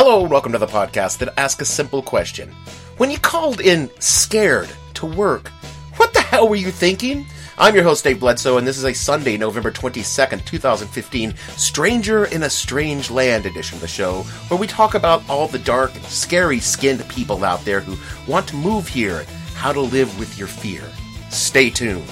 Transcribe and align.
Hello, 0.00 0.20
and 0.20 0.30
welcome 0.30 0.52
to 0.52 0.58
the 0.58 0.66
podcast 0.68 1.18
that 1.18 1.36
asks 1.36 1.60
a 1.60 1.64
simple 1.64 2.02
question. 2.02 2.54
When 2.98 3.10
you 3.10 3.18
called 3.18 3.60
in 3.60 3.90
scared 3.98 4.70
to 4.94 5.06
work, 5.06 5.48
what 5.96 6.14
the 6.14 6.20
hell 6.20 6.48
were 6.48 6.54
you 6.54 6.70
thinking? 6.70 7.26
I'm 7.58 7.74
your 7.74 7.82
host, 7.82 8.04
Dave 8.04 8.20
Bledsoe, 8.20 8.58
and 8.58 8.64
this 8.64 8.78
is 8.78 8.84
a 8.84 8.92
Sunday, 8.92 9.36
November 9.36 9.72
22nd, 9.72 10.44
2015, 10.44 11.34
Stranger 11.56 12.26
in 12.26 12.44
a 12.44 12.48
Strange 12.48 13.10
Land 13.10 13.44
edition 13.44 13.74
of 13.74 13.80
the 13.80 13.88
show, 13.88 14.22
where 14.46 14.60
we 14.60 14.68
talk 14.68 14.94
about 14.94 15.28
all 15.28 15.48
the 15.48 15.58
dark, 15.58 15.90
scary 16.04 16.60
skinned 16.60 17.06
people 17.08 17.44
out 17.44 17.64
there 17.64 17.80
who 17.80 17.96
want 18.30 18.46
to 18.46 18.54
move 18.54 18.86
here 18.86 19.18
and 19.18 19.28
how 19.56 19.72
to 19.72 19.80
live 19.80 20.16
with 20.16 20.38
your 20.38 20.46
fear. 20.46 20.84
Stay 21.30 21.70
tuned. 21.70 22.08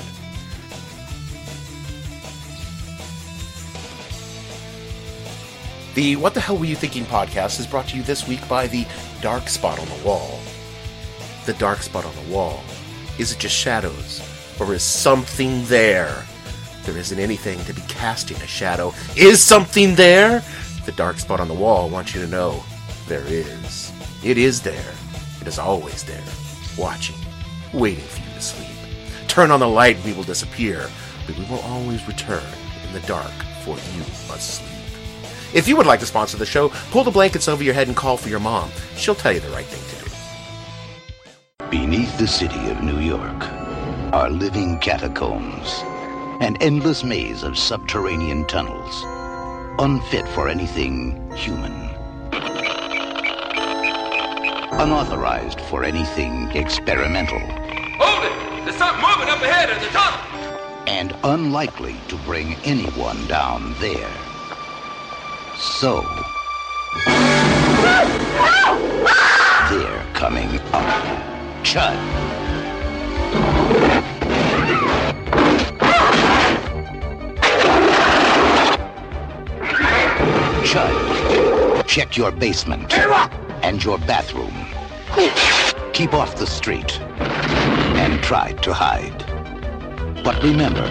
The 5.97 6.15
What 6.15 6.35
the 6.35 6.41
Hell 6.41 6.59
Were 6.59 6.67
You 6.67 6.77
Thinking 6.77 7.07
podcast 7.07 7.59
is 7.59 7.67
brought 7.67 7.89
to 7.89 7.97
you 7.97 8.03
this 8.03 8.29
week 8.29 8.47
by 8.47 8.67
the 8.67 8.87
Dark 9.23 9.49
Spot 9.49 9.79
on 9.79 9.89
the 9.89 10.05
Wall. 10.05 10.39
The 11.47 11.55
dark 11.55 11.79
spot 11.79 12.05
on 12.05 12.15
the 12.15 12.31
wall. 12.31 12.63
Is 13.19 13.33
it 13.33 13.39
just 13.39 13.55
shadows? 13.57 14.21
Or 14.61 14.75
is 14.75 14.83
something 14.83 15.65
there? 15.65 16.27
There 16.83 16.99
isn't 16.99 17.19
anything 17.19 17.59
to 17.65 17.73
be 17.73 17.81
casting 17.89 18.37
a 18.43 18.47
shadow. 18.47 18.93
Is 19.17 19.43
something 19.43 19.95
there? 19.95 20.45
The 20.85 20.93
dark 20.93 21.19
spot 21.19 21.41
on 21.41 21.49
the 21.49 21.55
wall 21.55 21.89
wants 21.89 22.15
you 22.15 22.21
to 22.21 22.29
know 22.29 22.63
there 23.09 23.25
is. 23.25 23.91
It 24.23 24.37
is 24.37 24.61
there. 24.61 24.93
It 25.41 25.47
is 25.47 25.59
always 25.59 26.05
there. 26.05 26.25
Watching. 26.77 27.17
Waiting 27.73 28.05
for 28.05 28.21
you 28.21 28.35
to 28.35 28.43
sleep. 28.43 28.69
Turn 29.29 29.51
on 29.51 29.61
the 29.61 29.69
light 29.69 29.97
and 29.97 30.05
we 30.05 30.13
will 30.13 30.25
disappear. 30.25 30.91
But 31.27 31.39
we 31.39 31.47
will 31.47 31.61
always 31.61 32.07
return 32.07 32.45
in 32.87 32.93
the 32.93 33.07
dark, 33.07 33.33
for 33.65 33.79
you 33.95 34.01
must 34.29 34.57
sleep. 34.57 34.76
If 35.57 35.67
you 35.67 35.75
would 35.79 35.87
like 35.87 36.01
to 36.01 36.07
sponsor 36.07 36.37
the 36.37 36.45
show, 36.45 36.69
pull 36.91 37.03
the 37.03 37.11
blankets 37.11 37.49
over 37.49 37.63
your 37.63 37.73
head 37.73 37.87
and 37.89 37.97
call 37.97 38.19
for 38.19 38.29
your 38.29 38.41
mom. 38.41 38.71
She'll 38.95 39.15
tell 39.15 39.33
you 39.33 39.41
the 39.41 39.49
right 39.49 39.65
thing 39.65 39.83
to 39.89 40.05
do. 40.05 41.71
Beneath 41.71 42.19
the 42.19 42.27
city 42.27 42.69
of 42.69 42.83
New 42.83 43.01
York 43.01 43.43
are 44.13 44.29
living 44.29 44.79
catacombs, 44.81 45.81
an 46.43 46.59
endless 46.61 47.03
maze 47.03 47.43
of 47.43 47.57
subterranean 47.57 48.45
tunnels, 48.45 49.03
unfit 49.79 50.29
for 50.29 50.47
anything 50.47 51.19
human. 51.35 51.73
Unauthorized 54.79 55.63
for 55.63 55.85
anything 55.85 56.51
experimental, 56.51 57.41
Hold 57.41 58.25
it! 58.27 58.65
There's 58.67 58.77
something 58.77 59.01
moving 59.01 59.31
up 59.31 59.41
ahead 59.41 59.71
in 59.71 59.83
the 59.83 59.89
tunnel! 59.89 60.21
and 60.87 61.17
unlikely 61.25 61.97
to 62.09 62.17
bring 62.19 62.57
anyone 62.57 63.27
down 63.27 63.75
there. 63.81 64.26
So, 65.59 66.03
they're 69.71 70.07
coming 70.13 70.61
up. 70.73 70.85
Chud. 71.63 71.97
Chud, 80.63 81.87
check 81.87 82.17
your 82.17 82.31
basement 82.31 82.93
and 83.63 83.83
your 83.83 83.99
bathroom. 83.99 84.55
Keep 85.95 86.13
off 86.13 86.37
the 86.37 86.47
street 86.47 87.01
and 87.01 88.23
try 88.23 88.53
to 88.53 88.75
hide. 88.75 89.25
But 90.23 90.43
remember, 90.43 90.89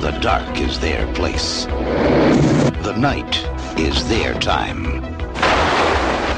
the 0.00 0.10
dark 0.20 0.60
is 0.60 0.78
their 0.80 1.06
place. 1.14 1.64
The 1.64 2.94
night 2.98 3.48
is 3.78 4.08
their 4.08 4.34
time. 4.34 4.86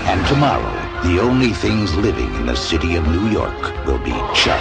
And 0.06 0.27
tomorrow, 0.27 0.72
the 1.03 1.21
only 1.21 1.50
things 1.50 1.95
living 1.97 2.33
in 2.34 2.47
the 2.47 2.55
city 2.55 2.97
of 2.97 3.06
New 3.09 3.28
York 3.28 3.87
will 3.87 3.99
be 3.99 4.12
Chud. 4.33 4.61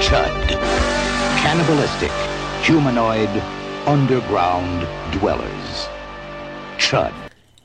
Chud. 0.00 0.48
Cannibalistic, 1.38 2.12
humanoid, 2.62 3.28
underground 3.86 4.86
dwellers. 5.12 5.88
Chud. 6.78 7.12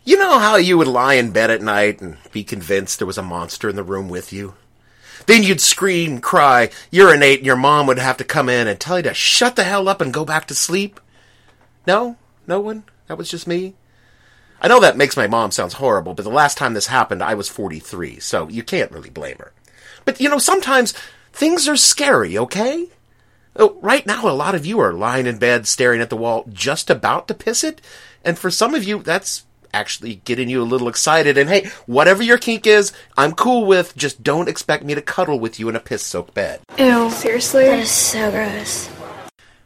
You 0.03 0.17
know 0.17 0.39
how 0.39 0.55
you 0.55 0.77
would 0.77 0.87
lie 0.87 1.13
in 1.13 1.31
bed 1.31 1.51
at 1.51 1.61
night 1.61 2.01
and 2.01 2.17
be 2.31 2.43
convinced 2.43 2.99
there 2.99 3.05
was 3.05 3.17
a 3.17 3.23
monster 3.23 3.69
in 3.69 3.75
the 3.75 3.83
room 3.83 4.09
with 4.09 4.33
you? 4.33 4.55
Then 5.25 5.43
you'd 5.43 5.61
scream, 5.61 6.19
cry, 6.19 6.69
urinate, 6.89 7.39
and 7.39 7.45
your 7.45 7.55
mom 7.55 7.87
would 7.87 7.99
have 7.99 8.17
to 8.17 8.23
come 8.23 8.49
in 8.49 8.67
and 8.67 8.79
tell 8.79 8.97
you 8.97 9.03
to 9.03 9.13
shut 9.13 9.55
the 9.55 9.63
hell 9.63 9.87
up 9.87 10.01
and 10.01 10.13
go 10.13 10.25
back 10.25 10.47
to 10.47 10.55
sleep? 10.55 10.99
No? 11.85 12.17
No 12.47 12.59
one? 12.59 12.83
That 13.07 13.17
was 13.17 13.29
just 13.29 13.47
me? 13.47 13.75
I 14.61 14.67
know 14.67 14.79
that 14.79 14.97
makes 14.97 15.17
my 15.17 15.27
mom 15.27 15.51
sounds 15.51 15.73
horrible, 15.73 16.13
but 16.13 16.23
the 16.23 16.29
last 16.29 16.57
time 16.57 16.73
this 16.73 16.87
happened, 16.87 17.23
I 17.23 17.33
was 17.33 17.49
43, 17.49 18.19
so 18.19 18.47
you 18.47 18.61
can't 18.61 18.91
really 18.91 19.09
blame 19.09 19.37
her. 19.37 19.53
But 20.05 20.19
you 20.19 20.29
know, 20.29 20.37
sometimes 20.37 20.93
things 21.33 21.67
are 21.67 21.75
scary, 21.75 22.37
okay? 22.37 22.87
Oh, 23.55 23.77
right 23.81 24.05
now, 24.05 24.27
a 24.27 24.31
lot 24.31 24.55
of 24.55 24.65
you 24.65 24.79
are 24.79 24.93
lying 24.93 25.25
in 25.25 25.37
bed 25.37 25.67
staring 25.67 25.99
at 25.99 26.09
the 26.09 26.17
wall, 26.17 26.45
just 26.53 26.89
about 26.89 27.27
to 27.27 27.33
piss 27.33 27.63
it. 27.63 27.81
And 28.23 28.37
for 28.37 28.51
some 28.51 28.75
of 28.75 28.83
you, 28.83 29.01
that's 29.01 29.45
actually 29.73 30.15
getting 30.25 30.49
you 30.49 30.61
a 30.61 30.63
little 30.63 30.87
excited. 30.87 31.37
And 31.37 31.49
hey, 31.49 31.69
whatever 31.85 32.23
your 32.23 32.37
kink 32.37 32.67
is, 32.67 32.91
I'm 33.17 33.33
cool 33.33 33.65
with. 33.65 33.95
Just 33.95 34.23
don't 34.23 34.49
expect 34.49 34.83
me 34.83 34.95
to 34.95 35.01
cuddle 35.01 35.39
with 35.39 35.59
you 35.59 35.69
in 35.69 35.75
a 35.75 35.79
piss 35.79 36.03
soaked 36.03 36.33
bed. 36.33 36.61
Ew. 36.77 37.09
Seriously? 37.09 37.65
That 37.65 37.79
is 37.79 37.91
so 37.91 38.31
gross. 38.31 38.89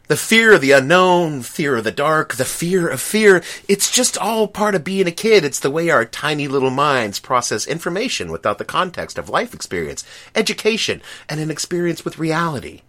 The 0.08 0.18
fear 0.18 0.54
of 0.54 0.62
the 0.62 0.72
unknown, 0.72 1.42
fear 1.42 1.78
of 1.78 1.84
the 1.84 1.92
dark, 1.92 2.36
the 2.36 2.46
fear 2.46 2.88
of 2.88 3.02
fear, 3.02 3.42
it's 3.68 3.90
just 3.90 4.20
all 4.20 4.48
part 4.48 4.76
of 4.76 4.84
being 4.84 5.08
a 5.08 5.12
kid. 5.12 5.44
It's 5.44 5.60
the 5.60 5.72
way 5.72 5.90
our 5.90 6.06
tiny 6.06 6.48
little 6.48 6.70
minds 6.70 7.20
process 7.20 7.66
information 7.66 8.32
without 8.32 8.60
the 8.60 8.66
context 8.66 9.18
of 9.18 9.30
life 9.30 9.56
experience, 9.56 10.04
education, 10.36 11.02
and 11.28 11.40
an 11.40 11.50
experience 11.50 12.06
with 12.06 12.20
reality. 12.20 12.82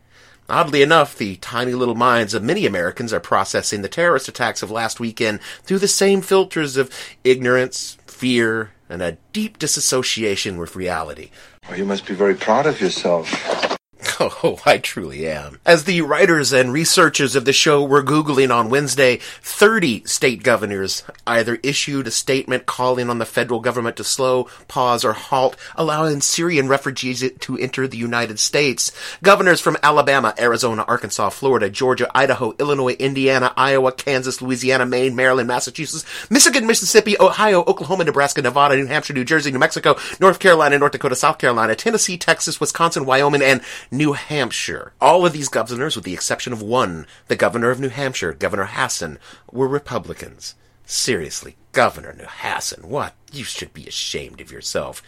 Oddly 0.48 0.82
enough, 0.82 1.16
the 1.16 1.36
tiny 1.36 1.72
little 1.72 1.94
minds 1.94 2.32
of 2.32 2.42
many 2.42 2.66
Americans 2.66 3.12
are 3.12 3.20
processing 3.20 3.82
the 3.82 3.88
terrorist 3.88 4.28
attacks 4.28 4.62
of 4.62 4.70
last 4.70 5.00
weekend 5.00 5.40
through 5.62 5.80
the 5.80 5.88
same 5.88 6.22
filters 6.22 6.76
of 6.76 6.90
ignorance, 7.24 7.98
fear, 8.06 8.72
and 8.88 9.02
a 9.02 9.18
deep 9.32 9.58
disassociation 9.58 10.56
with 10.56 10.76
reality. 10.76 11.30
Well, 11.68 11.78
you 11.78 11.84
must 11.84 12.06
be 12.06 12.14
very 12.14 12.36
proud 12.36 12.66
of 12.66 12.80
yourself. 12.80 13.75
Oh, 14.18 14.58
I 14.64 14.78
truly 14.78 15.26
am. 15.28 15.60
As 15.64 15.84
the 15.84 16.00
writers 16.00 16.52
and 16.52 16.72
researchers 16.72 17.36
of 17.36 17.44
the 17.44 17.52
show 17.52 17.82
were 17.84 18.02
Googling 18.02 18.54
on 18.54 18.70
Wednesday, 18.70 19.18
30 19.42 20.04
state 20.04 20.42
governors 20.42 21.02
either 21.26 21.58
issued 21.62 22.06
a 22.06 22.10
statement 22.10 22.66
calling 22.66 23.10
on 23.10 23.18
the 23.18 23.26
federal 23.26 23.60
government 23.60 23.96
to 23.96 24.04
slow, 24.04 24.44
pause, 24.68 25.04
or 25.04 25.12
halt 25.12 25.56
allowing 25.74 26.20
Syrian 26.20 26.68
refugees 26.68 27.24
to 27.40 27.58
enter 27.58 27.86
the 27.86 27.96
United 27.96 28.38
States. 28.38 28.90
Governors 29.22 29.60
from 29.60 29.76
Alabama, 29.82 30.34
Arizona, 30.38 30.84
Arkansas, 30.88 31.30
Florida, 31.30 31.68
Georgia, 31.68 32.10
Idaho, 32.14 32.54
Illinois, 32.58 32.94
Indiana, 32.94 33.52
Iowa, 33.56 33.92
Kansas, 33.92 34.40
Louisiana, 34.40 34.86
Maine, 34.86 35.14
Maryland, 35.14 35.48
Massachusetts, 35.48 36.04
Michigan, 36.30 36.66
Mississippi, 36.66 37.16
Ohio, 37.20 37.60
Oklahoma, 37.64 38.04
Nebraska, 38.04 38.42
Nevada, 38.42 38.76
New 38.76 38.86
Hampshire, 38.86 39.14
New 39.14 39.24
Jersey, 39.24 39.50
New 39.50 39.58
Mexico, 39.58 39.96
North 40.20 40.38
Carolina, 40.38 40.78
North 40.78 40.92
Dakota, 40.92 41.16
South 41.16 41.38
Carolina, 41.38 41.74
Tennessee, 41.74 42.16
Texas, 42.16 42.60
Wisconsin, 42.60 43.04
Wyoming, 43.04 43.42
and 43.42 43.60
New 43.96 44.12
Hampshire. 44.12 44.92
All 45.00 45.24
of 45.24 45.32
these 45.32 45.48
governors, 45.48 45.96
with 45.96 46.04
the 46.04 46.12
exception 46.12 46.52
of 46.52 46.60
one, 46.60 47.06
the 47.28 47.36
governor 47.36 47.70
of 47.70 47.80
New 47.80 47.88
Hampshire, 47.88 48.34
Governor 48.34 48.66
Hassan, 48.66 49.18
were 49.50 49.66
Republicans. 49.66 50.54
Seriously, 50.84 51.56
Governor 51.76 52.16
Hassan, 52.26 52.88
what? 52.88 53.12
You 53.32 53.44
should 53.44 53.74
be 53.74 53.86
ashamed 53.86 54.40
of 54.40 54.50
yourself. 54.50 55.02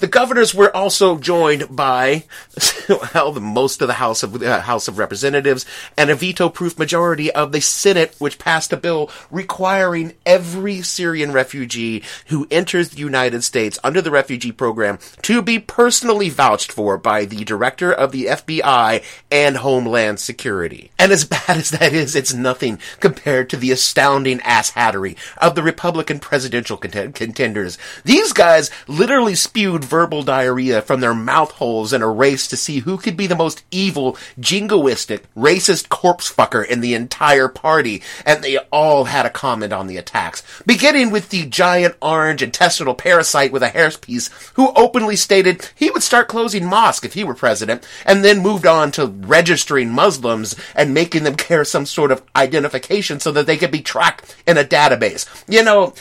The 0.00 0.06
governors 0.06 0.54
were 0.54 0.74
also 0.74 1.18
joined 1.18 1.74
by, 1.74 2.24
well, 3.14 3.32
the 3.32 3.40
most 3.40 3.80
of 3.80 3.88
the 3.88 3.94
House 3.94 4.22
of 4.22 4.42
uh, 4.42 4.60
House 4.62 4.88
of 4.88 4.98
Representatives 4.98 5.64
and 5.96 6.10
a 6.10 6.14
veto-proof 6.14 6.78
majority 6.78 7.30
of 7.30 7.52
the 7.52 7.60
Senate, 7.60 8.16
which 8.18 8.38
passed 8.38 8.72
a 8.72 8.76
bill 8.76 9.10
requiring 9.30 10.14
every 10.26 10.82
Syrian 10.82 11.32
refugee 11.32 12.02
who 12.26 12.46
enters 12.50 12.90
the 12.90 12.98
United 12.98 13.44
States 13.44 13.78
under 13.84 14.02
the 14.02 14.10
refugee 14.10 14.52
program 14.52 14.98
to 15.22 15.40
be 15.40 15.58
personally 15.58 16.28
vouched 16.28 16.72
for 16.72 16.98
by 16.98 17.24
the 17.24 17.44
director 17.44 17.92
of 17.92 18.10
the 18.10 18.26
FBI 18.26 19.04
and 19.30 19.58
Homeland 19.58 20.18
Security. 20.18 20.90
And 20.98 21.12
as 21.12 21.24
bad 21.24 21.56
as 21.56 21.70
that 21.70 21.92
is, 21.92 22.16
it's 22.16 22.34
nothing 22.34 22.78
compared 22.98 23.48
to 23.50 23.56
the 23.56 23.70
astounding 23.70 24.40
asshattery 24.40 25.16
of 25.38 25.54
the 25.54 25.62
Republican 25.62 26.09
presidential 26.18 26.76
content- 26.76 27.14
contenders. 27.14 27.78
These 28.04 28.32
guys 28.32 28.70
literally 28.88 29.34
spewed 29.34 29.84
verbal 29.84 30.22
diarrhea 30.22 30.82
from 30.82 31.00
their 31.00 31.14
mouth 31.14 31.52
holes 31.52 31.92
in 31.92 32.02
a 32.02 32.10
race 32.10 32.48
to 32.48 32.56
see 32.56 32.80
who 32.80 32.96
could 32.96 33.16
be 33.16 33.26
the 33.26 33.36
most 33.36 33.62
evil, 33.70 34.16
jingoistic, 34.38 35.22
racist 35.36 35.88
corpse 35.88 36.32
fucker 36.32 36.66
in 36.66 36.80
the 36.80 36.94
entire 36.94 37.48
party, 37.48 38.02
and 38.24 38.42
they 38.42 38.58
all 38.72 39.04
had 39.04 39.26
a 39.26 39.30
comment 39.30 39.72
on 39.72 39.86
the 39.86 39.96
attacks, 39.96 40.42
beginning 40.66 41.10
with 41.10 41.28
the 41.28 41.46
giant 41.46 41.94
orange 42.00 42.42
intestinal 42.42 42.94
parasite 42.94 43.52
with 43.52 43.62
a 43.62 43.68
hairpiece 43.68 44.30
who 44.54 44.72
openly 44.74 45.16
stated 45.16 45.68
he 45.74 45.90
would 45.90 46.02
start 46.02 46.28
closing 46.28 46.64
mosques 46.64 47.06
if 47.06 47.14
he 47.14 47.24
were 47.24 47.34
president, 47.34 47.86
and 48.04 48.24
then 48.24 48.38
moved 48.40 48.66
on 48.66 48.90
to 48.90 49.06
registering 49.06 49.90
Muslims 49.90 50.56
and 50.74 50.94
making 50.94 51.24
them 51.24 51.36
carry 51.36 51.66
some 51.66 51.86
sort 51.86 52.10
of 52.10 52.22
identification 52.34 53.20
so 53.20 53.32
that 53.32 53.46
they 53.46 53.56
could 53.56 53.70
be 53.70 53.82
tracked 53.82 54.36
in 54.46 54.56
a 54.56 54.64
database. 54.64 55.26
You 55.48 55.62
know, 55.62 55.94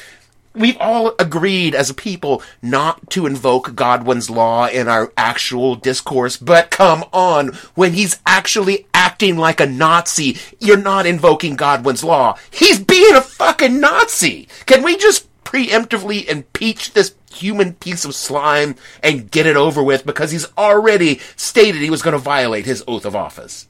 we've 0.54 0.78
all 0.80 1.13
agreed 1.19 1.75
as 1.75 1.90
a 1.90 1.94
people 1.94 2.42
not 2.62 3.10
to 3.12 3.25
invoke 3.25 3.75
Godwin's 3.75 4.30
law 4.30 4.68
in 4.68 4.88
our 4.88 5.12
actual 5.18 5.75
discourse, 5.75 6.38
but 6.38 6.72
come 6.72 7.04
on, 7.13 7.50
when 7.75 7.94
he's 7.94 8.19
actually 8.25 8.88
acting 8.94 9.38
like 9.38 9.60
a 9.60 9.66
Nazi, 9.66 10.38
you're 10.60 10.78
not 10.78 11.06
invoking 11.06 11.56
Godwin's 11.56 12.04
law. 12.04 12.38
He's 12.51 12.80
being 12.80 13.16
a 13.16 13.22
fucking 13.22 13.80
Nazi! 13.80 14.48
Can 14.66 14.84
we 14.84 14.98
just 14.98 15.28
preemptively 15.44 16.25
impeach 16.28 16.94
this 16.94 17.16
human 17.31 17.74
piece 17.74 18.06
of 18.06 18.16
slime 18.16 18.75
and 19.02 19.31
get 19.31 19.45
it 19.45 19.56
over 19.56 19.84
with 19.84 20.06
because 20.06 20.31
he's 20.31 20.48
already 20.57 21.19
stated 21.36 21.81
he 21.81 21.90
was 21.90 22.02
going 22.02 22.13
to 22.13 22.19
violate 22.19 22.66
his 22.66 22.84
oath 22.88 23.06
of 23.06 23.16
office? 23.16 23.68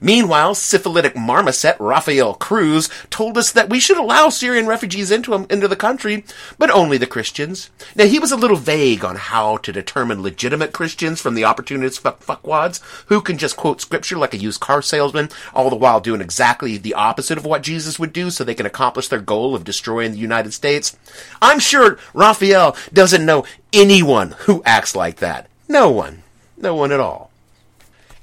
Meanwhile, 0.00 0.54
syphilitic 0.54 1.16
marmoset 1.16 1.76
Rafael 1.78 2.34
Cruz 2.34 2.88
told 3.10 3.38
us 3.38 3.52
that 3.52 3.68
we 3.68 3.80
should 3.80 3.96
allow 3.96 4.28
Syrian 4.28 4.66
refugees 4.66 5.10
into, 5.10 5.34
um, 5.34 5.46
into 5.50 5.68
the 5.68 5.76
country, 5.76 6.24
but 6.58 6.70
only 6.70 6.98
the 6.98 7.06
Christians. 7.06 7.70
Now, 7.94 8.06
he 8.06 8.18
was 8.18 8.32
a 8.32 8.36
little 8.36 8.56
vague 8.56 9.04
on 9.04 9.16
how 9.16 9.56
to 9.58 9.72
determine 9.72 10.22
legitimate 10.22 10.72
Christians 10.72 11.20
from 11.20 11.34
the 11.34 11.44
opportunist 11.44 12.00
fuck, 12.00 12.20
fuckwads 12.20 12.80
who 13.06 13.20
can 13.20 13.38
just 13.38 13.56
quote 13.56 13.80
scripture 13.80 14.16
like 14.16 14.34
a 14.34 14.38
used 14.38 14.60
car 14.60 14.82
salesman, 14.82 15.28
all 15.54 15.70
the 15.70 15.76
while 15.76 16.00
doing 16.00 16.20
exactly 16.20 16.76
the 16.76 16.94
opposite 16.94 17.38
of 17.38 17.44
what 17.44 17.62
Jesus 17.62 17.98
would 17.98 18.12
do 18.12 18.30
so 18.30 18.44
they 18.44 18.54
can 18.54 18.66
accomplish 18.66 19.08
their 19.08 19.20
goal 19.20 19.54
of 19.54 19.64
destroying 19.64 20.12
the 20.12 20.18
United 20.18 20.52
States. 20.52 20.96
I'm 21.40 21.58
sure 21.58 21.98
Rafael 22.14 22.76
doesn't 22.92 23.24
know 23.26 23.44
anyone 23.72 24.32
who 24.40 24.62
acts 24.64 24.94
like 24.94 25.16
that. 25.16 25.48
No 25.68 25.90
one. 25.90 26.22
No 26.56 26.74
one 26.74 26.92
at 26.92 27.00
all. 27.00 27.27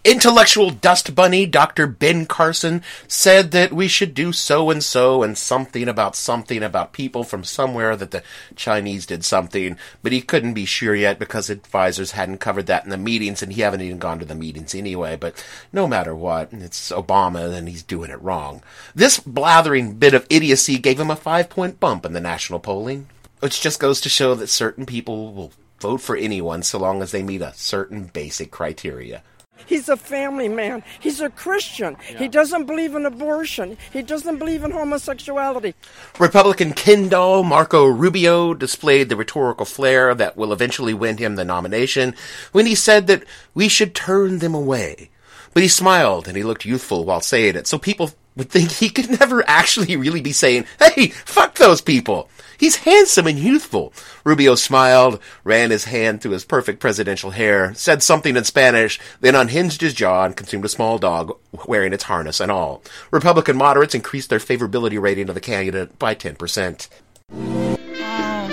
Intellectual 0.05 0.69
dust 0.69 1.15
bunny 1.15 1.47
Dr. 1.47 1.87
Ben 1.87 2.27
Carson 2.27 2.83
said 3.07 3.49
that 3.49 3.73
we 3.73 3.87
should 3.87 4.13
do 4.13 4.31
so 4.31 4.69
and 4.69 4.83
so 4.83 5.23
and 5.23 5.35
something 5.35 5.87
about 5.87 6.15
something 6.15 6.61
about 6.61 6.93
people 6.93 7.23
from 7.23 7.43
somewhere 7.43 7.95
that 7.95 8.11
the 8.11 8.21
Chinese 8.55 9.07
did 9.07 9.25
something, 9.25 9.79
but 10.03 10.11
he 10.11 10.21
couldn't 10.21 10.53
be 10.53 10.65
sure 10.65 10.93
yet 10.93 11.17
because 11.17 11.49
advisors 11.49 12.11
hadn't 12.11 12.37
covered 12.37 12.67
that 12.67 12.83
in 12.83 12.91
the 12.91 12.97
meetings 12.97 13.41
and 13.41 13.53
he 13.53 13.61
haven't 13.61 13.81
even 13.81 13.97
gone 13.97 14.19
to 14.19 14.25
the 14.25 14.35
meetings 14.35 14.75
anyway. 14.75 15.15
But 15.15 15.43
no 15.73 15.87
matter 15.87 16.13
what, 16.13 16.53
it's 16.53 16.91
Obama 16.91 17.51
and 17.51 17.67
he's 17.67 17.81
doing 17.81 18.11
it 18.11 18.21
wrong. 18.21 18.61
This 18.93 19.19
blathering 19.19 19.95
bit 19.95 20.13
of 20.13 20.27
idiocy 20.29 20.77
gave 20.77 20.99
him 20.99 21.09
a 21.09 21.15
five 21.15 21.49
point 21.49 21.79
bump 21.79 22.05
in 22.05 22.13
the 22.13 22.21
national 22.21 22.59
polling, 22.59 23.07
which 23.39 23.59
just 23.59 23.79
goes 23.79 23.99
to 24.01 24.09
show 24.09 24.35
that 24.35 24.49
certain 24.49 24.85
people 24.85 25.33
will 25.33 25.51
vote 25.79 26.01
for 26.01 26.15
anyone 26.15 26.61
so 26.61 26.77
long 26.77 27.01
as 27.01 27.11
they 27.11 27.23
meet 27.23 27.41
a 27.41 27.55
certain 27.55 28.11
basic 28.13 28.51
criteria. 28.51 29.23
He's 29.65 29.89
a 29.89 29.97
family 29.97 30.47
man. 30.47 30.83
He's 30.99 31.21
a 31.21 31.29
Christian. 31.29 31.97
He 32.17 32.27
doesn't 32.27 32.65
believe 32.65 32.95
in 32.95 33.05
abortion. 33.05 33.77
He 33.91 34.01
doesn't 34.01 34.37
believe 34.37 34.63
in 34.63 34.71
homosexuality. 34.71 35.73
Republican 36.19 36.73
Ken 36.73 37.09
doll 37.09 37.43
Marco 37.43 37.85
Rubio 37.85 38.53
displayed 38.53 39.09
the 39.09 39.15
rhetorical 39.15 39.65
flair 39.65 40.13
that 40.13 40.37
will 40.37 40.53
eventually 40.53 40.93
win 40.93 41.17
him 41.17 41.35
the 41.35 41.45
nomination 41.45 42.15
when 42.51 42.65
he 42.65 42.75
said 42.75 43.07
that 43.07 43.23
we 43.53 43.67
should 43.67 43.95
turn 43.95 44.39
them 44.39 44.53
away. 44.53 45.09
But 45.53 45.63
he 45.63 45.69
smiled 45.69 46.27
and 46.27 46.35
he 46.35 46.43
looked 46.43 46.65
youthful 46.65 47.05
while 47.05 47.21
saying 47.21 47.55
it, 47.55 47.65
so 47.65 47.77
people 47.77 48.11
would 48.35 48.49
think 48.49 48.71
he 48.71 48.89
could 48.89 49.09
never 49.19 49.43
actually 49.47 49.95
really 49.95 50.21
be 50.21 50.33
saying, 50.33 50.65
hey, 50.79 51.07
fuck 51.07 51.55
those 51.55 51.81
people. 51.81 52.29
He's 52.57 52.77
handsome 52.77 53.27
and 53.27 53.37
youthful. 53.37 53.93
Rubio 54.23 54.55
smiled, 54.55 55.19
ran 55.43 55.71
his 55.71 55.85
hand 55.85 56.21
through 56.21 56.31
his 56.31 56.45
perfect 56.45 56.79
presidential 56.79 57.31
hair, 57.31 57.73
said 57.73 58.01
something 58.01 58.35
in 58.37 58.43
Spanish, 58.43 58.99
then 59.19 59.35
unhinged 59.35 59.81
his 59.81 59.93
jaw 59.93 60.25
and 60.25 60.35
consumed 60.35 60.65
a 60.65 60.69
small 60.69 60.97
dog 60.97 61.37
wearing 61.67 61.93
its 61.93 62.03
harness 62.03 62.39
and 62.39 62.51
all. 62.51 62.81
Republican 63.11 63.57
moderates 63.57 63.95
increased 63.95 64.29
their 64.29 64.39
favorability 64.39 64.99
rating 64.99 65.29
of 65.29 65.35
the 65.35 65.41
candidate 65.41 65.97
by 65.99 66.15
10%. 66.15 66.87
Oh, 67.31 68.47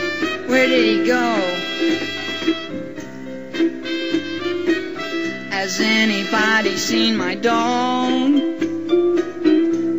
where 0.46 0.66
did 0.66 1.00
he 1.00 1.06
go? 1.06 1.52
Has 5.50 5.80
anybody 5.80 6.76
seen 6.76 7.16
my 7.16 7.34
dog? 7.36 8.32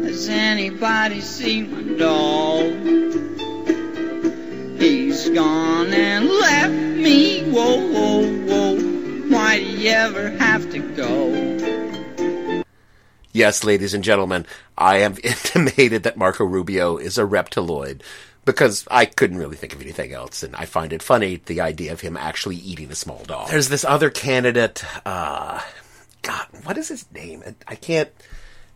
Has 0.03 0.27
anybody 0.29 1.21
seen 1.21 1.71
my 1.71 1.97
dog? 1.97 2.82
He's 5.33 5.39
gone 5.41 5.91
and 5.91 6.29
left 6.29 6.73
me. 6.73 7.41
Whoa, 7.49 7.79
whoa, 7.89 8.21
whoa. 8.45 8.77
Why 9.29 9.57
do 9.57 9.65
you 9.65 9.89
ever 9.89 10.29
have 10.29 10.69
to 10.69 10.77
go? 10.95 12.63
Yes, 13.31 13.63
ladies 13.63 13.95
and 13.95 14.03
gentlemen, 14.03 14.45
I 14.77 14.99
have 14.99 15.19
intimated 15.23 16.03
that 16.03 16.17
Marco 16.17 16.45
Rubio 16.45 16.97
is 16.97 17.17
a 17.17 17.23
reptiloid 17.23 18.03
because 18.45 18.87
I 18.91 19.05
couldn't 19.05 19.39
really 19.39 19.55
think 19.55 19.73
of 19.73 19.81
anything 19.81 20.13
else, 20.13 20.43
and 20.43 20.55
I 20.55 20.65
find 20.65 20.93
it 20.93 21.01
funny 21.01 21.37
the 21.37 21.61
idea 21.61 21.93
of 21.93 22.01
him 22.01 22.15
actually 22.15 22.57
eating 22.57 22.91
a 22.91 22.95
small 22.95 23.23
dog. 23.23 23.49
There's 23.49 23.69
this 23.69 23.83
other 23.83 24.11
candidate. 24.11 24.83
Uh, 25.03 25.61
God, 26.21 26.45
what 26.63 26.77
is 26.77 26.89
his 26.89 27.11
name? 27.11 27.43
I 27.67 27.73
can't. 27.73 28.11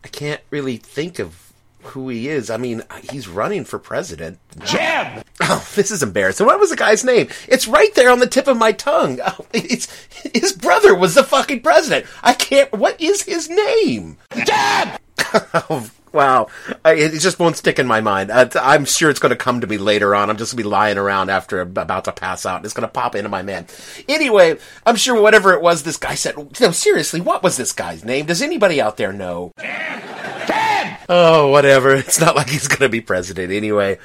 I 0.02 0.08
can't 0.08 0.40
really 0.50 0.76
think 0.76 1.20
of 1.20 1.52
who 1.82 2.08
he 2.08 2.28
is. 2.28 2.50
I 2.50 2.56
mean, 2.56 2.82
he's 3.12 3.28
running 3.28 3.64
for 3.64 3.78
president. 3.78 4.40
Jeb! 4.64 5.24
Oh, 5.48 5.66
this 5.74 5.90
is 5.90 6.02
embarrassing. 6.02 6.46
What 6.46 6.60
was 6.60 6.70
the 6.70 6.76
guy's 6.76 7.04
name? 7.04 7.28
It's 7.48 7.68
right 7.68 7.94
there 7.94 8.10
on 8.10 8.18
the 8.18 8.26
tip 8.26 8.46
of 8.46 8.56
my 8.56 8.72
tongue. 8.72 9.20
Oh, 9.28 9.44
it's 9.52 9.88
his 10.32 10.52
brother 10.52 10.94
was 10.94 11.14
the 11.14 11.22
fucking 11.22 11.60
president. 11.60 12.06
I 12.22 12.32
can't. 12.32 12.72
What 12.72 12.98
is 12.98 13.22
his 13.22 13.50
name? 13.50 14.16
Dad. 14.30 14.98
oh, 15.68 15.90
wow. 16.12 16.48
I, 16.82 16.94
it 16.94 17.18
just 17.18 17.38
won't 17.38 17.56
stick 17.58 17.78
in 17.78 17.86
my 17.86 18.00
mind. 18.00 18.30
Uh, 18.30 18.48
I'm 18.54 18.86
sure 18.86 19.10
it's 19.10 19.20
going 19.20 19.30
to 19.30 19.36
come 19.36 19.60
to 19.60 19.66
me 19.66 19.76
later 19.76 20.14
on. 20.14 20.30
I'm 20.30 20.38
just 20.38 20.52
going 20.52 20.62
to 20.62 20.68
be 20.68 20.70
lying 20.70 20.96
around 20.96 21.28
after 21.30 21.60
I'm 21.60 21.76
about 21.76 22.04
to 22.06 22.12
pass 22.12 22.46
out. 22.46 22.64
It's 22.64 22.72
going 22.74 22.88
to 22.88 22.92
pop 22.92 23.14
into 23.14 23.28
my 23.28 23.42
head. 23.42 23.70
Anyway, 24.08 24.56
I'm 24.86 24.96
sure 24.96 25.20
whatever 25.20 25.52
it 25.52 25.60
was 25.60 25.82
this 25.82 25.98
guy 25.98 26.14
said. 26.14 26.58
No, 26.58 26.70
seriously, 26.70 27.20
what 27.20 27.42
was 27.42 27.56
this 27.58 27.72
guy's 27.72 28.04
name? 28.04 28.26
Does 28.26 28.40
anybody 28.40 28.80
out 28.80 28.96
there 28.96 29.12
know? 29.12 29.52
Dad! 29.58 30.98
Oh, 31.08 31.48
whatever. 31.48 31.94
It's 31.94 32.20
not 32.20 32.36
like 32.36 32.48
he's 32.48 32.68
going 32.68 32.80
to 32.80 32.88
be 32.88 33.00
president 33.00 33.52
anyway. 33.52 33.98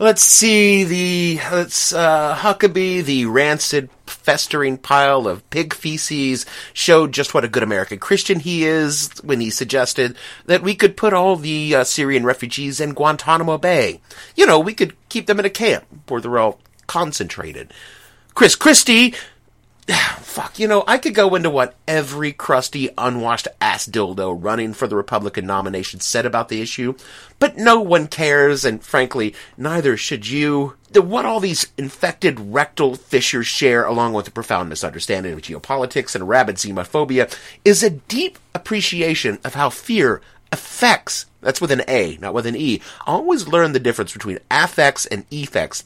Let's 0.00 0.22
see 0.22 0.84
the 0.84 1.40
let's 1.52 1.92
uh, 1.92 2.34
Huckabee, 2.34 3.04
the 3.04 3.26
rancid, 3.26 3.90
festering 4.06 4.78
pile 4.78 5.28
of 5.28 5.48
pig 5.50 5.74
feces, 5.74 6.46
showed 6.72 7.12
just 7.12 7.34
what 7.34 7.44
a 7.44 7.48
good 7.48 7.62
American 7.62 7.98
Christian 7.98 8.40
he 8.40 8.64
is 8.64 9.10
when 9.22 9.42
he 9.42 9.50
suggested 9.50 10.16
that 10.46 10.62
we 10.62 10.74
could 10.74 10.96
put 10.96 11.12
all 11.12 11.36
the 11.36 11.74
uh, 11.74 11.84
Syrian 11.84 12.24
refugees 12.24 12.80
in 12.80 12.94
Guantanamo 12.94 13.58
Bay. 13.58 14.00
You 14.34 14.46
know, 14.46 14.58
we 14.58 14.72
could 14.72 14.96
keep 15.10 15.26
them 15.26 15.38
in 15.38 15.44
a 15.44 15.50
camp 15.50 15.84
where 16.08 16.22
they're 16.22 16.38
all 16.38 16.60
concentrated. 16.86 17.70
Chris 18.34 18.56
Christie 18.56 19.14
fuck, 20.20 20.58
you 20.58 20.68
know, 20.68 20.84
I 20.86 20.98
could 20.98 21.14
go 21.14 21.34
into 21.34 21.50
what 21.50 21.74
every 21.88 22.32
crusty, 22.32 22.90
unwashed 22.96 23.48
ass 23.60 23.86
dildo 23.86 24.36
running 24.38 24.72
for 24.72 24.86
the 24.86 24.96
Republican 24.96 25.46
nomination 25.46 26.00
said 26.00 26.26
about 26.26 26.48
the 26.48 26.60
issue, 26.60 26.94
but 27.38 27.56
no 27.56 27.80
one 27.80 28.06
cares, 28.06 28.64
and 28.64 28.82
frankly, 28.82 29.34
neither 29.56 29.96
should 29.96 30.28
you. 30.28 30.76
The, 30.90 31.02
what 31.02 31.24
all 31.24 31.40
these 31.40 31.68
infected 31.76 32.38
rectal 32.40 32.96
fissures 32.96 33.46
share, 33.46 33.84
along 33.84 34.12
with 34.12 34.28
a 34.28 34.32
profound 34.32 34.68
misunderstanding 34.68 35.32
of 35.32 35.42
geopolitics 35.42 36.14
and 36.14 36.28
rabid 36.28 36.56
xenophobia, 36.56 37.32
is 37.64 37.82
a 37.82 37.90
deep 37.90 38.38
appreciation 38.54 39.38
of 39.44 39.54
how 39.54 39.70
fear 39.70 40.20
affects 40.52 41.26
That's 41.40 41.60
with 41.60 41.70
an 41.70 41.82
A, 41.88 42.18
not 42.20 42.34
with 42.34 42.44
an 42.44 42.56
E. 42.56 42.80
Always 43.06 43.48
learn 43.48 43.72
the 43.72 43.80
difference 43.80 44.12
between 44.12 44.40
affects 44.50 45.06
and 45.06 45.24
effects. 45.30 45.84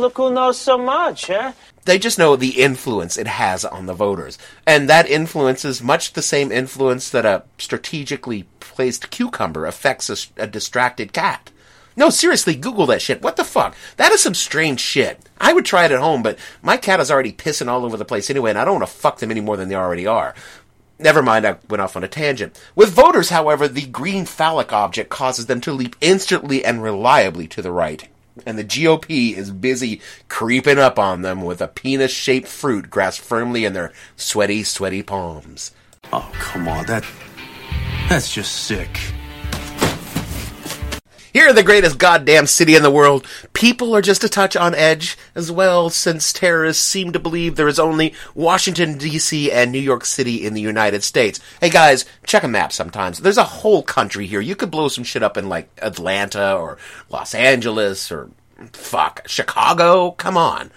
Look 0.00 0.16
who 0.16 0.32
knows 0.32 0.58
so 0.58 0.76
much, 0.78 1.28
huh? 1.28 1.52
They 1.84 1.98
just 1.98 2.18
know 2.18 2.36
the 2.36 2.60
influence 2.60 3.16
it 3.16 3.26
has 3.26 3.64
on 3.64 3.86
the 3.86 3.94
voters. 3.94 4.38
And 4.66 4.88
that 4.88 5.08
influence 5.08 5.64
is 5.64 5.82
much 5.82 6.12
the 6.12 6.22
same 6.22 6.52
influence 6.52 7.10
that 7.10 7.24
a 7.24 7.44
strategically 7.58 8.46
placed 8.60 9.10
cucumber 9.10 9.66
affects 9.66 10.10
a, 10.10 10.42
a 10.42 10.46
distracted 10.46 11.12
cat. 11.12 11.50
No, 11.96 12.10
seriously, 12.10 12.54
Google 12.54 12.86
that 12.86 13.02
shit. 13.02 13.22
What 13.22 13.36
the 13.36 13.44
fuck? 13.44 13.74
That 13.96 14.12
is 14.12 14.22
some 14.22 14.34
strange 14.34 14.80
shit. 14.80 15.20
I 15.40 15.52
would 15.52 15.64
try 15.64 15.84
it 15.84 15.92
at 15.92 16.00
home, 16.00 16.22
but 16.22 16.38
my 16.62 16.76
cat 16.76 17.00
is 17.00 17.10
already 17.10 17.32
pissing 17.32 17.68
all 17.68 17.84
over 17.84 17.96
the 17.96 18.04
place 18.04 18.30
anyway, 18.30 18.50
and 18.50 18.58
I 18.58 18.64
don't 18.64 18.80
want 18.80 18.88
to 18.88 18.94
fuck 18.94 19.18
them 19.18 19.30
any 19.30 19.40
more 19.40 19.56
than 19.56 19.68
they 19.68 19.74
already 19.74 20.06
are. 20.06 20.34
Never 20.98 21.22
mind, 21.22 21.46
I 21.46 21.56
went 21.68 21.80
off 21.80 21.96
on 21.96 22.04
a 22.04 22.08
tangent. 22.08 22.60
With 22.74 22.90
voters, 22.90 23.30
however, 23.30 23.66
the 23.66 23.86
green 23.86 24.26
phallic 24.26 24.72
object 24.72 25.08
causes 25.08 25.46
them 25.46 25.60
to 25.62 25.72
leap 25.72 25.96
instantly 26.00 26.64
and 26.64 26.82
reliably 26.82 27.48
to 27.48 27.62
the 27.62 27.72
right. 27.72 28.06
And 28.46 28.58
the 28.58 28.64
GOP 28.64 29.36
is 29.36 29.50
busy 29.50 30.00
creeping 30.28 30.78
up 30.78 30.98
on 30.98 31.22
them 31.22 31.42
with 31.42 31.60
a 31.60 31.68
penis 31.68 32.12
shaped 32.12 32.48
fruit 32.48 32.90
grasped 32.90 33.24
firmly 33.24 33.64
in 33.64 33.72
their 33.72 33.92
sweaty, 34.16 34.62
sweaty 34.62 35.02
palms. 35.02 35.72
Oh, 36.12 36.30
come 36.34 36.68
on, 36.68 36.86
that. 36.86 37.04
That's 38.08 38.32
just 38.32 38.64
sick. 38.64 38.98
Here 41.40 41.54
the 41.54 41.62
greatest 41.62 41.96
goddamn 41.96 42.46
city 42.46 42.74
in 42.74 42.82
the 42.82 42.90
world, 42.90 43.26
people 43.54 43.96
are 43.96 44.02
just 44.02 44.22
a 44.22 44.28
touch 44.28 44.56
on 44.56 44.74
edge 44.74 45.16
as 45.34 45.50
well, 45.50 45.88
since 45.88 46.34
terrorists 46.34 46.86
seem 46.86 47.12
to 47.12 47.18
believe 47.18 47.56
there 47.56 47.66
is 47.66 47.78
only 47.78 48.12
Washington, 48.34 48.98
D.C. 48.98 49.50
and 49.50 49.72
New 49.72 49.78
York 49.78 50.04
City 50.04 50.44
in 50.44 50.52
the 50.52 50.60
United 50.60 51.02
States. 51.02 51.40
Hey 51.58 51.70
guys, 51.70 52.04
check 52.26 52.42
a 52.42 52.48
map 52.48 52.74
sometimes. 52.74 53.20
There's 53.20 53.38
a 53.38 53.44
whole 53.44 53.82
country 53.82 54.26
here. 54.26 54.42
You 54.42 54.54
could 54.54 54.70
blow 54.70 54.88
some 54.88 55.02
shit 55.02 55.22
up 55.22 55.38
in 55.38 55.48
like 55.48 55.70
Atlanta 55.80 56.56
or 56.56 56.76
Los 57.08 57.34
Angeles 57.34 58.12
or 58.12 58.28
fuck, 58.74 59.26
Chicago? 59.26 60.10
Come 60.10 60.36
on. 60.36 60.70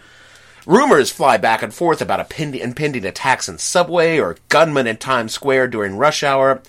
Rumors 0.66 1.12
fly 1.12 1.36
back 1.36 1.62
and 1.62 1.74
forth 1.74 2.02
about 2.02 2.22
impending 2.40 3.06
attacks 3.06 3.50
in 3.50 3.58
subway 3.58 4.18
or 4.18 4.38
gunmen 4.48 4.88
in 4.88 4.96
Times 4.96 5.34
Square 5.34 5.68
during 5.68 5.98
rush 5.98 6.24
hour. 6.24 6.62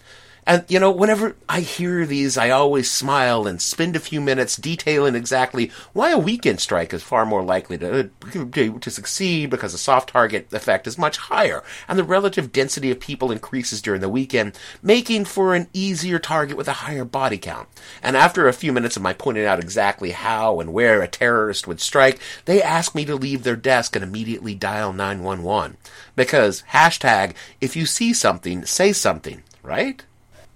And, 0.46 0.64
you 0.68 0.78
know, 0.78 0.90
whenever 0.90 1.36
I 1.48 1.60
hear 1.60 2.04
these, 2.04 2.36
I 2.36 2.50
always 2.50 2.90
smile 2.90 3.46
and 3.46 3.60
spend 3.60 3.96
a 3.96 4.00
few 4.00 4.20
minutes 4.20 4.56
detailing 4.56 5.14
exactly 5.14 5.70
why 5.92 6.10
a 6.10 6.18
weekend 6.18 6.60
strike 6.60 6.92
is 6.92 7.02
far 7.02 7.24
more 7.24 7.42
likely 7.42 7.78
to, 7.78 8.00
uh, 8.00 8.78
to 8.80 8.90
succeed 8.90 9.50
because 9.50 9.72
the 9.72 9.78
soft 9.78 10.10
target 10.10 10.52
effect 10.52 10.86
is 10.86 10.98
much 10.98 11.16
higher 11.16 11.62
and 11.88 11.98
the 11.98 12.04
relative 12.04 12.52
density 12.52 12.90
of 12.90 13.00
people 13.00 13.32
increases 13.32 13.80
during 13.80 14.00
the 14.00 14.08
weekend, 14.08 14.58
making 14.82 15.24
for 15.24 15.54
an 15.54 15.68
easier 15.72 16.18
target 16.18 16.56
with 16.56 16.68
a 16.68 16.74
higher 16.74 17.04
body 17.04 17.38
count. 17.38 17.68
And 18.02 18.16
after 18.16 18.46
a 18.46 18.52
few 18.52 18.72
minutes 18.72 18.96
of 18.96 19.02
my 19.02 19.14
pointing 19.14 19.46
out 19.46 19.60
exactly 19.60 20.10
how 20.10 20.60
and 20.60 20.72
where 20.72 21.00
a 21.00 21.08
terrorist 21.08 21.66
would 21.66 21.80
strike, 21.80 22.18
they 22.44 22.62
ask 22.62 22.94
me 22.94 23.04
to 23.06 23.16
leave 23.16 23.42
their 23.42 23.56
desk 23.56 23.96
and 23.96 24.04
immediately 24.04 24.54
dial 24.54 24.92
911. 24.92 25.76
Because 26.16 26.62
hashtag, 26.72 27.34
if 27.60 27.76
you 27.76 27.86
see 27.86 28.12
something, 28.12 28.64
say 28.64 28.92
something, 28.92 29.42
right? 29.62 30.04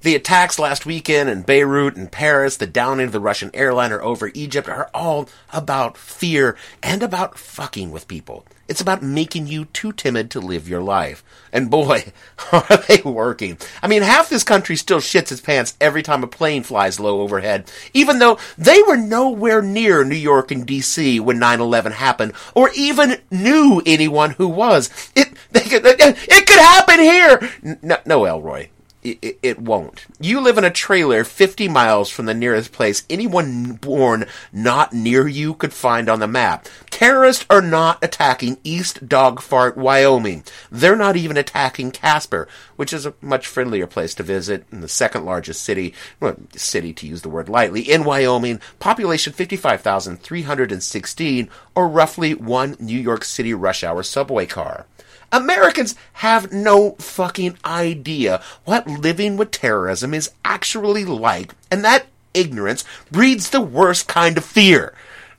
The 0.08 0.14
attacks 0.14 0.58
last 0.58 0.86
weekend 0.86 1.28
in 1.28 1.42
Beirut 1.42 1.94
and 1.96 2.10
Paris, 2.10 2.56
the 2.56 2.66
downing 2.66 3.04
of 3.04 3.12
the 3.12 3.20
Russian 3.20 3.50
airliner 3.52 4.00
over 4.00 4.30
Egypt 4.32 4.66
are 4.66 4.88
all 4.94 5.28
about 5.52 5.98
fear 5.98 6.56
and 6.82 7.02
about 7.02 7.36
fucking 7.36 7.90
with 7.90 8.08
people. 8.08 8.46
It's 8.68 8.80
about 8.80 9.02
making 9.02 9.48
you 9.48 9.66
too 9.66 9.92
timid 9.92 10.30
to 10.30 10.40
live 10.40 10.66
your 10.66 10.80
life. 10.80 11.22
And 11.52 11.70
boy, 11.70 12.14
are 12.52 12.82
they 12.88 13.02
working. 13.02 13.58
I 13.82 13.86
mean, 13.86 14.00
half 14.00 14.30
this 14.30 14.44
country 14.44 14.76
still 14.76 15.00
shits 15.00 15.30
its 15.30 15.42
pants 15.42 15.76
every 15.78 16.02
time 16.02 16.24
a 16.24 16.26
plane 16.26 16.62
flies 16.62 16.98
low 16.98 17.20
overhead, 17.20 17.70
even 17.92 18.18
though 18.18 18.38
they 18.56 18.80
were 18.88 18.96
nowhere 18.96 19.60
near 19.60 20.04
New 20.04 20.16
York 20.16 20.50
and 20.50 20.66
DC 20.66 21.20
when 21.20 21.38
9-11 21.38 21.92
happened, 21.92 22.32
or 22.54 22.70
even 22.74 23.18
knew 23.30 23.82
anyone 23.84 24.30
who 24.30 24.48
was. 24.48 24.88
It, 25.14 25.34
could, 25.52 25.84
it 25.84 26.46
could 26.46 26.60
happen 26.60 26.98
here! 26.98 27.76
No, 27.82 27.98
no 28.06 28.24
Elroy 28.24 28.68
it, 29.02 29.38
it, 29.42 29.58
won't. 29.60 30.06
You 30.20 30.40
live 30.40 30.56
in 30.58 30.64
a 30.64 30.70
trailer 30.70 31.22
50 31.22 31.68
miles 31.68 32.10
from 32.10 32.26
the 32.26 32.34
nearest 32.34 32.72
place 32.72 33.04
anyone 33.08 33.74
born 33.74 34.26
not 34.52 34.92
near 34.92 35.28
you 35.28 35.54
could 35.54 35.72
find 35.72 36.08
on 36.08 36.18
the 36.18 36.26
map. 36.26 36.66
Terrorists 36.90 37.46
are 37.48 37.62
not 37.62 38.02
attacking 38.02 38.58
East 38.64 39.08
Dogfart, 39.08 39.76
Wyoming. 39.76 40.42
They're 40.70 40.96
not 40.96 41.16
even 41.16 41.36
attacking 41.36 41.92
Casper, 41.92 42.48
which 42.76 42.92
is 42.92 43.06
a 43.06 43.14
much 43.20 43.46
friendlier 43.46 43.86
place 43.86 44.16
to 44.16 44.24
visit 44.24 44.64
and 44.72 44.82
the 44.82 44.88
second 44.88 45.24
largest 45.24 45.62
city, 45.62 45.94
well, 46.18 46.34
city 46.56 46.92
to 46.94 47.06
use 47.06 47.22
the 47.22 47.28
word 47.28 47.48
lightly, 47.48 47.82
in 47.82 48.02
Wyoming, 48.04 48.60
population 48.80 49.32
55,316, 49.32 51.48
or 51.74 51.88
roughly 51.88 52.34
one 52.34 52.76
New 52.80 52.98
York 52.98 53.24
City 53.24 53.54
rush 53.54 53.84
hour 53.84 54.02
subway 54.02 54.46
car. 54.46 54.86
Americans 55.30 55.94
have 56.14 56.52
no 56.52 56.92
fucking 56.92 57.58
idea 57.64 58.42
what 58.64 58.86
living 58.86 59.36
with 59.36 59.50
terrorism 59.50 60.14
is 60.14 60.30
actually 60.44 61.04
like, 61.04 61.52
and 61.70 61.84
that 61.84 62.06
ignorance 62.32 62.84
breeds 63.10 63.50
the 63.50 63.60
worst 63.60 64.08
kind 64.08 64.38
of 64.38 64.44
fear 64.44 64.94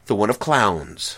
the 0.05 0.15
one 0.15 0.29
of 0.29 0.39
clowns. 0.39 1.17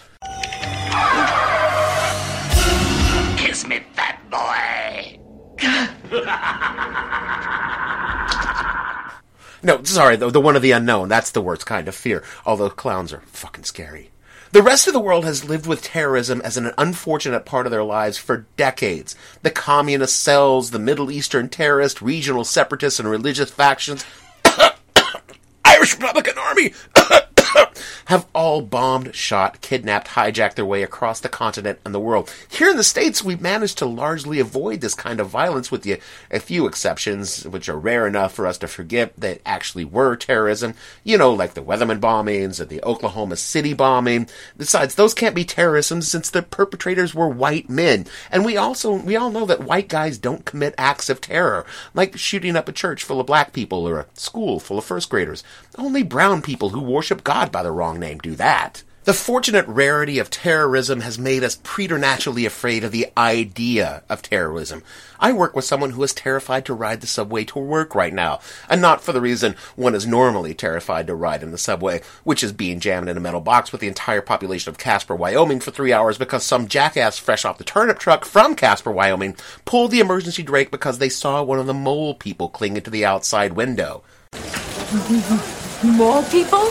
Kiss 3.37 3.65
me, 3.65 3.81
fat 3.93 4.19
boy. 4.29 5.17
no, 9.63 9.81
sorry, 9.83 10.17
the, 10.17 10.29
the 10.29 10.41
one 10.41 10.57
of 10.57 10.61
the 10.61 10.71
unknown. 10.71 11.07
That's 11.07 11.31
the 11.31 11.41
worst 11.41 11.65
kind 11.65 11.87
of 11.87 11.95
fear. 11.95 12.21
Although 12.45 12.69
clowns 12.69 13.13
are 13.13 13.21
fucking 13.27 13.63
scary. 13.63 14.10
The 14.51 14.61
rest 14.61 14.85
of 14.85 14.91
the 14.93 14.99
world 14.99 15.23
has 15.23 15.45
lived 15.45 15.65
with 15.65 15.81
terrorism 15.81 16.41
as 16.41 16.57
an 16.57 16.73
unfortunate 16.77 17.45
part 17.45 17.65
of 17.65 17.71
their 17.71 17.85
lives 17.85 18.17
for 18.17 18.47
decades. 18.57 19.15
The 19.43 19.49
communist 19.49 20.21
cells, 20.21 20.71
the 20.71 20.79
Middle 20.79 21.09
Eastern 21.09 21.47
terrorist, 21.47 22.01
regional 22.01 22.43
separatists, 22.43 22.99
and 22.99 23.09
religious 23.09 23.49
factions. 23.49 24.03
Irish 25.65 25.93
Republican 25.93 26.37
Army! 26.37 26.73
have 28.05 28.27
all 28.33 28.61
bombed, 28.61 29.15
shot, 29.15 29.61
kidnapped, 29.61 30.09
hijacked 30.09 30.55
their 30.55 30.65
way 30.65 30.83
across 30.83 31.19
the 31.19 31.29
continent 31.29 31.79
and 31.85 31.93
the 31.93 31.99
world. 31.99 32.31
Here 32.49 32.69
in 32.69 32.77
the 32.77 32.83
States, 32.83 33.23
we've 33.23 33.41
managed 33.41 33.77
to 33.79 33.85
largely 33.85 34.39
avoid 34.39 34.81
this 34.81 34.93
kind 34.93 35.19
of 35.19 35.29
violence 35.29 35.71
with 35.71 35.83
the, 35.83 35.99
a 36.29 36.39
few 36.39 36.65
exceptions, 36.65 37.45
which 37.47 37.69
are 37.69 37.77
rare 37.77 38.07
enough 38.07 38.33
for 38.33 38.45
us 38.45 38.57
to 38.59 38.67
forget 38.67 39.13
that 39.17 39.41
actually 39.45 39.85
were 39.85 40.15
terrorism. 40.15 40.73
You 41.03 41.17
know, 41.17 41.33
like 41.33 41.53
the 41.53 41.63
Weatherman 41.63 41.99
bombings 41.99 42.59
or 42.59 42.65
the 42.65 42.83
Oklahoma 42.83 43.37
City 43.37 43.73
bombing. 43.73 44.27
Besides, 44.57 44.95
those 44.95 45.13
can't 45.13 45.35
be 45.35 45.45
terrorism 45.45 46.01
since 46.01 46.29
the 46.29 46.41
perpetrators 46.41 47.15
were 47.15 47.29
white 47.29 47.69
men. 47.69 48.07
And 48.29 48.45
we 48.45 48.57
also, 48.57 48.93
we 48.93 49.15
all 49.15 49.31
know 49.31 49.45
that 49.45 49.63
white 49.63 49.87
guys 49.87 50.17
don't 50.17 50.45
commit 50.45 50.75
acts 50.77 51.09
of 51.09 51.21
terror, 51.21 51.65
like 51.93 52.17
shooting 52.17 52.55
up 52.55 52.67
a 52.67 52.73
church 52.73 53.03
full 53.03 53.19
of 53.19 53.27
black 53.27 53.53
people 53.53 53.87
or 53.87 54.01
a 54.01 54.05
school 54.13 54.59
full 54.59 54.77
of 54.77 54.85
first 54.85 55.09
graders. 55.09 55.43
Only 55.77 56.03
brown 56.03 56.41
people 56.41 56.69
who 56.69 56.81
worship 56.81 57.23
God 57.23 57.40
by 57.49 57.63
the 57.63 57.71
wrong 57.71 57.97
name 57.97 58.17
do 58.17 58.35
that. 58.35 58.83
The 59.03 59.13
fortunate 59.15 59.67
rarity 59.67 60.19
of 60.19 60.29
terrorism 60.29 61.01
has 61.01 61.17
made 61.17 61.43
us 61.43 61.59
preternaturally 61.63 62.45
afraid 62.45 62.83
of 62.83 62.91
the 62.91 63.07
idea 63.17 64.03
of 64.07 64.21
terrorism. 64.21 64.83
I 65.19 65.33
work 65.33 65.55
with 65.55 65.65
someone 65.65 65.89
who 65.91 66.03
is 66.03 66.13
terrified 66.13 66.65
to 66.65 66.75
ride 66.75 67.01
the 67.01 67.07
subway 67.07 67.43
to 67.45 67.57
work 67.57 67.95
right 67.95 68.13
now, 68.13 68.41
and 68.69 68.79
not 68.79 69.01
for 69.01 69.11
the 69.11 69.19
reason 69.19 69.55
one 69.75 69.95
is 69.95 70.05
normally 70.05 70.53
terrified 70.53 71.07
to 71.07 71.15
ride 71.15 71.41
in 71.41 71.49
the 71.49 71.57
subway, 71.57 72.03
which 72.23 72.43
is 72.43 72.51
being 72.51 72.79
jammed 72.79 73.09
in 73.09 73.17
a 73.17 73.19
metal 73.19 73.41
box 73.41 73.71
with 73.71 73.81
the 73.81 73.87
entire 73.87 74.21
population 74.21 74.69
of 74.69 74.77
Casper, 74.77 75.15
Wyoming 75.15 75.61
for 75.61 75.71
three 75.71 75.91
hours 75.91 76.19
because 76.19 76.43
some 76.43 76.67
jackass 76.67 77.17
fresh 77.17 77.43
off 77.43 77.57
the 77.57 77.63
turnip 77.63 77.97
truck 77.97 78.23
from 78.23 78.53
Casper, 78.53 78.91
Wyoming 78.91 79.35
pulled 79.65 79.89
the 79.89 79.99
emergency 79.99 80.43
brake 80.43 80.69
because 80.69 80.99
they 80.99 81.09
saw 81.09 81.41
one 81.41 81.57
of 81.57 81.65
the 81.65 81.73
mole 81.73 82.13
people 82.13 82.49
clinging 82.49 82.83
to 82.83 82.91
the 82.91 83.03
outside 83.03 83.53
window. 83.53 84.03
Mole 85.83 86.21
people? 86.25 86.69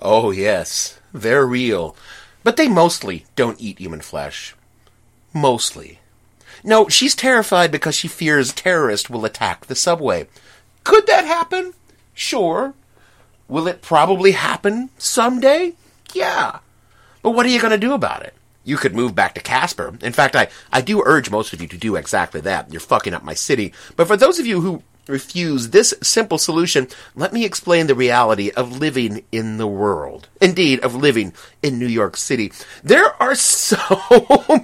Oh, 0.00 0.30
yes, 0.30 0.98
they're 1.12 1.46
real. 1.46 1.96
But 2.44 2.56
they 2.56 2.68
mostly 2.68 3.26
don't 3.36 3.60
eat 3.60 3.78
human 3.78 4.00
flesh. 4.00 4.54
Mostly. 5.34 5.98
No, 6.64 6.88
she's 6.88 7.14
terrified 7.14 7.70
because 7.70 7.94
she 7.94 8.08
fears 8.08 8.52
terrorists 8.52 9.10
will 9.10 9.24
attack 9.24 9.66
the 9.66 9.74
subway. 9.74 10.28
Could 10.84 11.06
that 11.06 11.24
happen? 11.24 11.74
Sure. 12.14 12.74
Will 13.48 13.68
it 13.68 13.82
probably 13.82 14.32
happen 14.32 14.90
someday? 14.98 15.74
Yeah. 16.12 16.58
But 17.22 17.30
what 17.30 17.46
are 17.46 17.50
you 17.50 17.60
going 17.60 17.72
to 17.72 17.78
do 17.78 17.92
about 17.92 18.22
it? 18.22 18.34
You 18.64 18.76
could 18.76 18.94
move 18.94 19.14
back 19.14 19.34
to 19.34 19.40
Casper. 19.40 19.96
In 20.02 20.12
fact, 20.12 20.36
I, 20.36 20.48
I 20.72 20.80
do 20.80 21.02
urge 21.04 21.30
most 21.30 21.52
of 21.52 21.62
you 21.62 21.68
to 21.68 21.78
do 21.78 21.96
exactly 21.96 22.40
that. 22.42 22.70
You're 22.70 22.80
fucking 22.80 23.14
up 23.14 23.24
my 23.24 23.34
city. 23.34 23.72
But 23.96 24.06
for 24.08 24.16
those 24.16 24.38
of 24.38 24.46
you 24.46 24.60
who 24.60 24.82
refuse 25.08 25.70
this 25.70 25.94
simple 26.02 26.38
solution, 26.38 26.88
let 27.14 27.32
me 27.32 27.44
explain 27.44 27.86
the 27.86 27.94
reality 27.94 28.50
of 28.50 28.78
living 28.78 29.24
in 29.32 29.56
the 29.56 29.66
world. 29.66 30.28
Indeed, 30.40 30.80
of 30.80 30.94
living 30.94 31.32
in 31.62 31.78
New 31.78 31.86
York 31.86 32.16
City. 32.16 32.52
There 32.82 33.20
are 33.22 33.34
so 33.34 33.78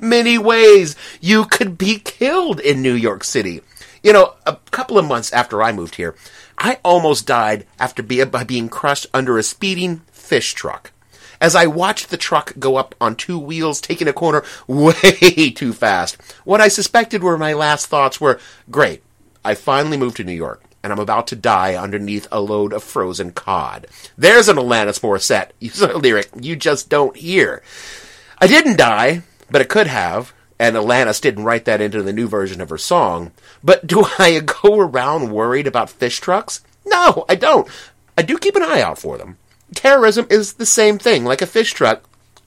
many 0.01 0.39
ways 0.39 0.97
you 1.21 1.45
could 1.47 1.79
be 1.79 1.99
killed 1.99 2.61
in 2.61 2.83
New 2.83 2.95
York 2.95 3.25
City. 3.25 3.63
You 4.03 4.13
know, 4.13 4.35
a 4.47 4.57
couple 4.71 4.99
of 4.99 5.07
months 5.07 5.33
after 5.33 5.63
I 5.63 5.73
moved 5.73 5.95
here, 5.95 6.15
I 6.59 6.79
almost 6.85 7.27
died 7.27 7.67
after 7.79 8.03
be- 8.03 8.25
by 8.25 8.45
being 8.45 8.69
crushed 8.69 9.07
under 9.15 9.39
a 9.39 9.43
speeding 9.43 10.03
fish 10.13 10.53
truck. 10.53 10.93
As 11.41 11.57
I 11.57 11.67
watched 11.67 12.11
the 12.11 12.17
truck 12.17 12.53
go 12.59 12.77
up 12.77 12.95
on 13.01 13.17
two 13.17 13.39
wheels, 13.39 13.81
taking 13.81 14.09
a 14.09 14.13
corner 14.13 14.45
way 14.67 15.51
too 15.51 15.73
fast, 15.73 16.17
what 16.45 16.61
I 16.61 16.69
suspected 16.69 17.23
were 17.23 17.37
my 17.37 17.53
last 17.53 17.87
thoughts 17.87 18.21
were, 18.21 18.39
great, 18.71 19.03
I 19.45 19.55
finally 19.55 19.97
moved 19.97 20.17
to 20.17 20.25
New 20.25 20.33
York, 20.33 20.63
and 20.83 20.93
I'm 20.93 20.99
about 20.99 21.27
to 21.29 21.37
die 21.37 21.75
underneath 21.75 22.27
a 22.33 22.41
load 22.41 22.73
of 22.73 22.83
frozen 22.83 23.33
cod. 23.33 23.87
There's 24.17 24.49
an 24.49 24.57
Alanis 24.57 25.01
Morissette 25.01 25.51
lyric 26.03 26.31
you 26.41 26.57
just 26.57 26.89
don't 26.89 27.17
hear. 27.17 27.63
I 28.39 28.47
didn't 28.47 28.79
die, 28.79 29.23
but 29.51 29.61
it 29.61 29.69
could 29.69 29.87
have, 29.87 30.33
and 30.59 30.77
Alanis 30.77 31.21
didn't 31.21 31.45
write 31.45 31.67
that 31.67 31.81
into 31.81 32.03
the 32.03 32.13
new 32.13 32.27
version 32.27 32.61
of 32.61 32.71
her 32.71 32.79
song. 32.79 33.33
But 33.63 33.87
do 33.87 34.07
I 34.19 34.41
go 34.63 34.79
around 34.79 35.31
worried 35.31 35.67
about 35.67 35.91
fish 35.91 36.21
trucks? 36.21 36.63
No, 36.87 37.25
I 37.29 37.35
don't. 37.35 37.69
I 38.17 38.23
do 38.23 38.39
keep 38.39 38.57
an 38.57 38.63
eye 38.63 38.81
out 38.81 38.99
for 38.99 39.19
them. 39.19 39.37
Terrorism 39.75 40.27
is 40.31 40.55
the 40.55 40.67
same 40.67 40.99
thing, 40.99 41.25
like 41.25 41.43
a 41.43 41.47
fish 41.47 41.73
truck, 41.73 42.05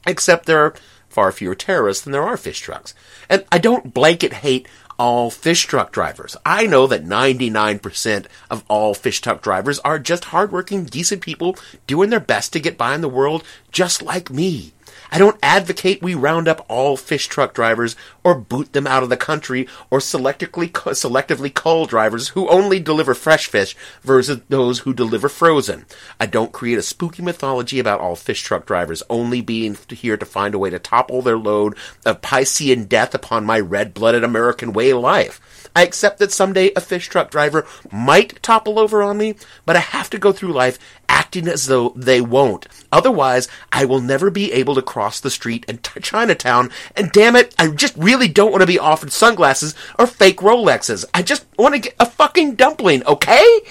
except 0.08 0.46
there 0.46 0.64
are 0.64 0.76
far 1.10 1.32
fewer 1.32 1.56
terrorists 1.56 2.04
than 2.04 2.14
there 2.14 2.24
are 2.24 2.38
fish 2.38 2.60
trucks. 2.60 2.94
And 3.30 3.46
I 3.52 3.58
don't 3.58 3.94
blanket 3.94 4.34
hate 4.34 4.68
all 4.98 5.30
fish 5.30 5.66
truck 5.66 5.92
drivers. 5.92 6.36
I 6.46 6.68
know 6.68 6.88
that 6.88 7.06
99% 7.06 8.26
of 8.50 8.64
all 8.68 8.94
fish 8.94 9.22
truck 9.22 9.42
drivers 9.42 9.80
are 9.80 10.00
just 10.00 10.26
hardworking, 10.26 10.86
decent 10.86 11.22
people 11.22 11.56
doing 11.86 12.10
their 12.10 12.20
best 12.20 12.54
to 12.54 12.60
get 12.60 12.78
by 12.78 12.96
in 12.96 13.02
the 13.02 13.10
world 13.10 13.44
just 13.72 14.02
like 14.02 14.30
me. 14.30 14.74
I 15.12 15.18
don't 15.18 15.40
advocate 15.42 16.02
we 16.02 16.16
round 16.16 16.48
up 16.48 16.66
all 16.68 16.98
fish 16.98 17.28
truck 17.28 17.54
drivers 17.54 17.96
or 18.24 18.36
boot 18.36 18.74
them 18.74 18.88
out 18.88 19.04
of 19.04 19.10
the 19.10 19.18
country 19.18 19.68
or 19.90 20.00
selectively 20.00 20.72
selectively 20.72 21.54
cull 21.54 21.86
drivers 21.86 22.30
who 22.30 22.50
only 22.50 22.80
deliver 22.80 23.14
fresh 23.14 23.48
fish 23.48 23.76
versus 24.02 24.42
those 24.50 24.80
who 24.80 24.94
deliver 24.94 25.30
frozen. 25.30 25.86
I 26.20 26.26
don't 26.26 26.52
create 26.52 26.78
a 26.78 26.82
spooky 26.82 27.22
mythology 27.22 27.80
about 27.80 28.02
all 28.02 28.16
fish 28.16 28.42
truck 28.42 28.66
drivers 28.66 29.04
only 29.10 29.42
being 29.42 29.78
here 29.90 30.18
to 30.18 30.26
find 30.26 30.54
a 30.54 30.60
way 30.60 30.70
to 30.70 30.80
topple 30.80 31.22
their 31.22 31.38
load 31.38 31.78
of 32.06 32.22
Piscean 32.22 32.88
death 32.88 33.14
upon 33.14 33.46
my 33.46 33.60
red-blooded 33.60 34.24
American 34.24 34.74
way 34.74 34.94
life. 34.94 35.40
I 35.78 35.84
accept 35.84 36.18
that 36.18 36.32
someday 36.32 36.72
a 36.76 36.82
fish 36.82 37.08
truck 37.08 37.30
driver 37.30 37.64
might 37.92 38.42
topple 38.42 38.80
over 38.80 39.04
on 39.04 39.20
me, 39.20 39.36
but 39.64 39.76
I 39.76 39.82
have 39.82 40.10
to 40.10 40.18
go 40.18 40.32
through 40.32 40.54
life 40.54 40.80
acting 41.08 41.48
as 41.48 41.68
though 41.68 41.94
they 41.96 42.20
won't. 42.20 42.66
Otherwise, 42.92 43.48
I 43.72 43.86
will 43.86 44.02
never 44.02 44.32
be 44.32 44.52
able 44.54 44.74
to 44.74 44.82
cross 44.82 45.20
the 45.20 45.30
street 45.30 45.66
in 45.68 45.78
t- 45.78 46.00
Chinatown, 46.00 46.72
and 46.96 47.12
damn 47.12 47.36
it, 47.36 47.54
I 47.60 47.68
just 47.68 47.96
really 47.96 48.28
don't 48.28 48.50
want 48.50 48.62
to 48.62 48.68
be 48.68 48.80
offered 48.80 49.12
sunglasses 49.12 49.76
or 50.00 50.08
fake 50.08 50.38
Rolexes. 50.38 51.06
I 51.14 51.22
just 51.22 51.46
want 51.60 51.76
to 51.76 51.82
get 51.82 51.96
a 52.00 52.08
fucking 52.08 52.56
dumpling, 52.56 53.06
okay? 53.06 53.62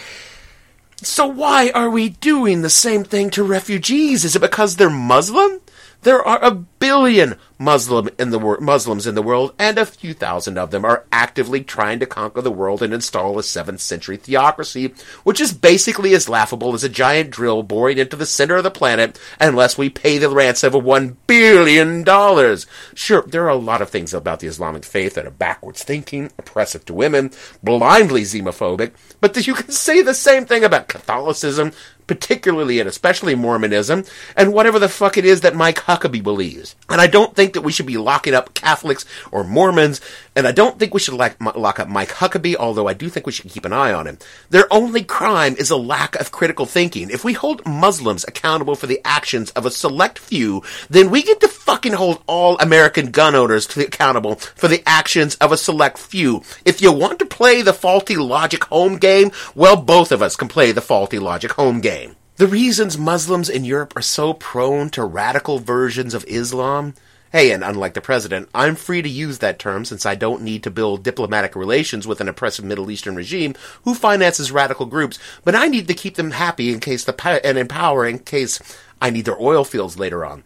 So 1.02 1.26
why 1.26 1.70
are 1.70 1.90
we 1.90 2.10
doing 2.10 2.62
the 2.62 2.70
same 2.70 3.02
thing 3.02 3.30
to 3.30 3.42
refugees? 3.42 4.24
Is 4.24 4.36
it 4.36 4.40
because 4.42 4.76
they're 4.76 4.88
Muslim? 4.88 5.60
There 6.02 6.22
are 6.22 6.42
a 6.42 6.52
billion 6.52 7.36
Muslim 7.58 8.08
in 8.18 8.30
the 8.30 8.38
wor- 8.38 8.60
Muslims 8.60 9.06
in 9.06 9.14
the 9.14 9.22
world, 9.22 9.54
and 9.58 9.78
a 9.78 9.86
few 9.86 10.12
thousand 10.14 10.58
of 10.58 10.70
them 10.70 10.84
are 10.84 11.04
actively 11.10 11.62
trying 11.64 11.98
to 12.00 12.06
conquer 12.06 12.42
the 12.42 12.50
world 12.50 12.82
and 12.82 12.92
install 12.92 13.38
a 13.38 13.42
7th 13.42 13.80
century 13.80 14.16
theocracy, 14.16 14.92
which 15.24 15.40
is 15.40 15.52
basically 15.52 16.14
as 16.14 16.28
laughable 16.28 16.74
as 16.74 16.84
a 16.84 16.88
giant 16.88 17.30
drill 17.30 17.62
boring 17.62 17.98
into 17.98 18.16
the 18.16 18.26
center 18.26 18.56
of 18.56 18.62
the 18.62 18.70
planet 18.70 19.18
unless 19.40 19.78
we 19.78 19.88
pay 19.88 20.18
the 20.18 20.28
ransom 20.28 20.74
of 20.74 20.84
one 20.84 21.16
billion 21.26 22.04
dollars. 22.04 22.66
Sure, 22.94 23.22
there 23.22 23.44
are 23.44 23.48
a 23.48 23.56
lot 23.56 23.82
of 23.82 23.88
things 23.88 24.12
about 24.12 24.40
the 24.40 24.46
Islamic 24.46 24.84
faith 24.84 25.14
that 25.14 25.26
are 25.26 25.30
backwards 25.30 25.82
thinking, 25.82 26.30
oppressive 26.38 26.84
to 26.84 26.94
women, 26.94 27.30
blindly 27.62 28.22
xenophobic, 28.22 28.92
but 29.20 29.46
you 29.46 29.54
can 29.54 29.70
say 29.70 30.02
the 30.02 30.14
same 30.14 30.44
thing 30.44 30.62
about 30.62 30.88
Catholicism, 30.88 31.72
particularly 32.06 32.80
and 32.80 32.88
especially 32.88 33.34
Mormonism, 33.34 34.04
and 34.36 34.52
whatever 34.52 34.78
the 34.78 34.88
fuck 34.88 35.16
it 35.16 35.24
is 35.24 35.40
that 35.40 35.54
Mike 35.54 35.78
Huckabee 35.78 36.22
believes. 36.22 36.76
And 36.88 37.00
I 37.00 37.06
don't 37.06 37.34
think 37.34 37.52
that 37.54 37.62
we 37.62 37.72
should 37.72 37.86
be 37.86 37.96
locking 37.96 38.34
up 38.34 38.54
Catholics 38.54 39.04
or 39.30 39.44
Mormons, 39.44 40.00
and 40.36 40.46
I 40.46 40.52
don't 40.52 40.78
think 40.78 40.92
we 40.92 41.00
should 41.00 41.14
lock, 41.14 41.36
lock 41.56 41.80
up 41.80 41.88
Mike 41.88 42.10
Huckabee, 42.10 42.54
although 42.56 42.86
I 42.86 42.92
do 42.92 43.08
think 43.08 43.24
we 43.24 43.32
should 43.32 43.50
keep 43.50 43.64
an 43.64 43.72
eye 43.72 43.92
on 43.92 44.06
him. 44.06 44.18
Their 44.50 44.72
only 44.72 45.02
crime 45.02 45.56
is 45.58 45.70
a 45.70 45.76
lack 45.76 46.14
of 46.16 46.30
critical 46.30 46.66
thinking. 46.66 47.08
If 47.08 47.24
we 47.24 47.32
hold 47.32 47.66
Muslims 47.66 48.24
accountable 48.28 48.76
for 48.76 48.86
the 48.86 49.00
actions 49.04 49.50
of 49.52 49.64
a 49.64 49.70
select 49.70 50.18
few, 50.18 50.62
then 50.90 51.10
we 51.10 51.22
get 51.22 51.40
to 51.40 51.48
fucking 51.48 51.94
hold 51.94 52.22
all 52.26 52.58
American 52.58 53.10
gun 53.10 53.34
owners 53.34 53.66
to 53.68 53.84
accountable 53.84 54.36
for 54.36 54.68
the 54.68 54.82
actions 54.86 55.36
of 55.36 55.52
a 55.52 55.56
select 55.56 55.96
few. 55.96 56.42
If 56.64 56.82
you 56.82 56.92
want 56.92 57.18
to 57.20 57.26
play 57.26 57.62
the 57.62 57.72
faulty 57.72 58.16
logic 58.16 58.64
home 58.64 58.98
game, 58.98 59.32
well, 59.54 59.76
both 59.76 60.12
of 60.12 60.20
us 60.20 60.36
can 60.36 60.48
play 60.48 60.70
the 60.70 60.82
faulty 60.82 61.18
logic 61.18 61.52
home 61.52 61.80
game. 61.80 62.14
The 62.36 62.46
reasons 62.46 62.98
Muslims 62.98 63.48
in 63.48 63.64
Europe 63.64 63.94
are 63.96 64.02
so 64.02 64.34
prone 64.34 64.90
to 64.90 65.04
radical 65.04 65.58
versions 65.58 66.12
of 66.12 66.26
Islam 66.28 66.92
Hey, 67.36 67.50
and 67.50 67.62
unlike 67.62 67.92
the 67.92 68.00
president, 68.00 68.48
I'm 68.54 68.76
free 68.76 69.02
to 69.02 69.08
use 69.10 69.40
that 69.40 69.58
term 69.58 69.84
since 69.84 70.06
I 70.06 70.14
don't 70.14 70.40
need 70.40 70.62
to 70.62 70.70
build 70.70 71.02
diplomatic 71.02 71.54
relations 71.54 72.06
with 72.06 72.22
an 72.22 72.30
oppressive 72.30 72.64
Middle 72.64 72.90
Eastern 72.90 73.14
regime 73.14 73.54
who 73.84 73.94
finances 73.94 74.50
radical 74.50 74.86
groups, 74.86 75.18
but 75.44 75.54
I 75.54 75.68
need 75.68 75.86
to 75.88 75.92
keep 75.92 76.14
them 76.14 76.30
happy 76.30 76.72
in 76.72 76.80
case 76.80 77.04
the 77.04 77.14
and 77.44 77.58
in 77.58 77.68
power 77.68 78.06
in 78.06 78.20
case 78.20 78.58
I 79.02 79.10
need 79.10 79.26
their 79.26 79.38
oil 79.38 79.64
fields 79.64 79.98
later 79.98 80.24
on. 80.24 80.44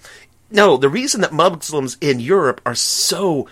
No, 0.50 0.76
the 0.76 0.88
reason 0.88 1.20
that 1.20 1.32
Muslims 1.32 1.96
in 2.00 2.18
Europe 2.18 2.60
are 2.66 2.74
so 2.74 3.46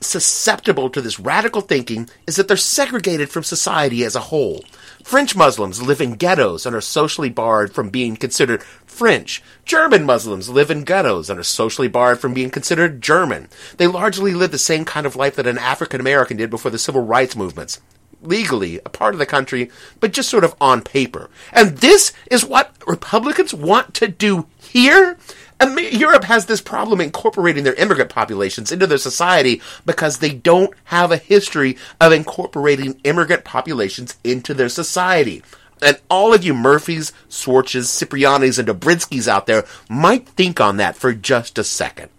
susceptible 0.00 0.90
to 0.90 1.00
this 1.00 1.20
radical 1.20 1.60
thinking 1.60 2.08
is 2.26 2.34
that 2.34 2.48
they're 2.48 2.56
segregated 2.56 3.30
from 3.30 3.44
society 3.44 4.02
as 4.02 4.16
a 4.16 4.20
whole. 4.34 4.64
French 5.04 5.36
Muslims 5.36 5.82
live 5.82 6.00
in 6.00 6.14
ghettos 6.14 6.64
and 6.64 6.74
are 6.74 6.80
socially 6.80 7.28
barred 7.28 7.74
from 7.74 7.90
being 7.90 8.16
considered 8.16 8.62
French. 8.86 9.42
German 9.66 10.04
Muslims 10.04 10.48
live 10.48 10.70
in 10.70 10.82
ghettos 10.82 11.28
and 11.28 11.38
are 11.38 11.42
socially 11.42 11.88
barred 11.88 12.18
from 12.18 12.32
being 12.32 12.48
considered 12.48 13.02
German. 13.02 13.48
They 13.76 13.86
largely 13.86 14.32
live 14.32 14.50
the 14.50 14.58
same 14.58 14.86
kind 14.86 15.04
of 15.04 15.14
life 15.14 15.36
that 15.36 15.46
an 15.46 15.58
African 15.58 16.00
American 16.00 16.38
did 16.38 16.48
before 16.48 16.70
the 16.70 16.78
civil 16.78 17.02
rights 17.02 17.36
movements. 17.36 17.82
Legally, 18.22 18.80
a 18.86 18.88
part 18.88 19.14
of 19.14 19.18
the 19.18 19.26
country, 19.26 19.70
but 20.00 20.14
just 20.14 20.30
sort 20.30 20.42
of 20.42 20.54
on 20.58 20.80
paper. 20.80 21.28
And 21.52 21.76
this 21.78 22.14
is 22.30 22.42
what 22.42 22.74
Republicans 22.86 23.52
want 23.52 23.92
to 23.96 24.08
do 24.08 24.46
here? 24.58 25.18
Europe 25.60 26.24
has 26.24 26.46
this 26.46 26.60
problem 26.60 27.00
incorporating 27.00 27.64
their 27.64 27.74
immigrant 27.74 28.10
populations 28.10 28.72
into 28.72 28.86
their 28.86 28.98
society 28.98 29.62
because 29.86 30.18
they 30.18 30.30
don't 30.30 30.74
have 30.84 31.12
a 31.12 31.16
history 31.16 31.76
of 32.00 32.12
incorporating 32.12 33.00
immigrant 33.04 33.44
populations 33.44 34.16
into 34.24 34.54
their 34.54 34.68
society. 34.68 35.42
And 35.80 35.98
all 36.08 36.32
of 36.32 36.44
you 36.44 36.54
Murphys, 36.54 37.12
Swartzes, 37.28 37.88
Ciprianis, 37.88 38.58
and 38.58 38.68
Dobrinskis 38.68 39.28
out 39.28 39.46
there 39.46 39.64
might 39.88 40.28
think 40.28 40.60
on 40.60 40.76
that 40.78 40.96
for 40.96 41.12
just 41.12 41.58
a 41.58 41.64
second. 41.64 42.10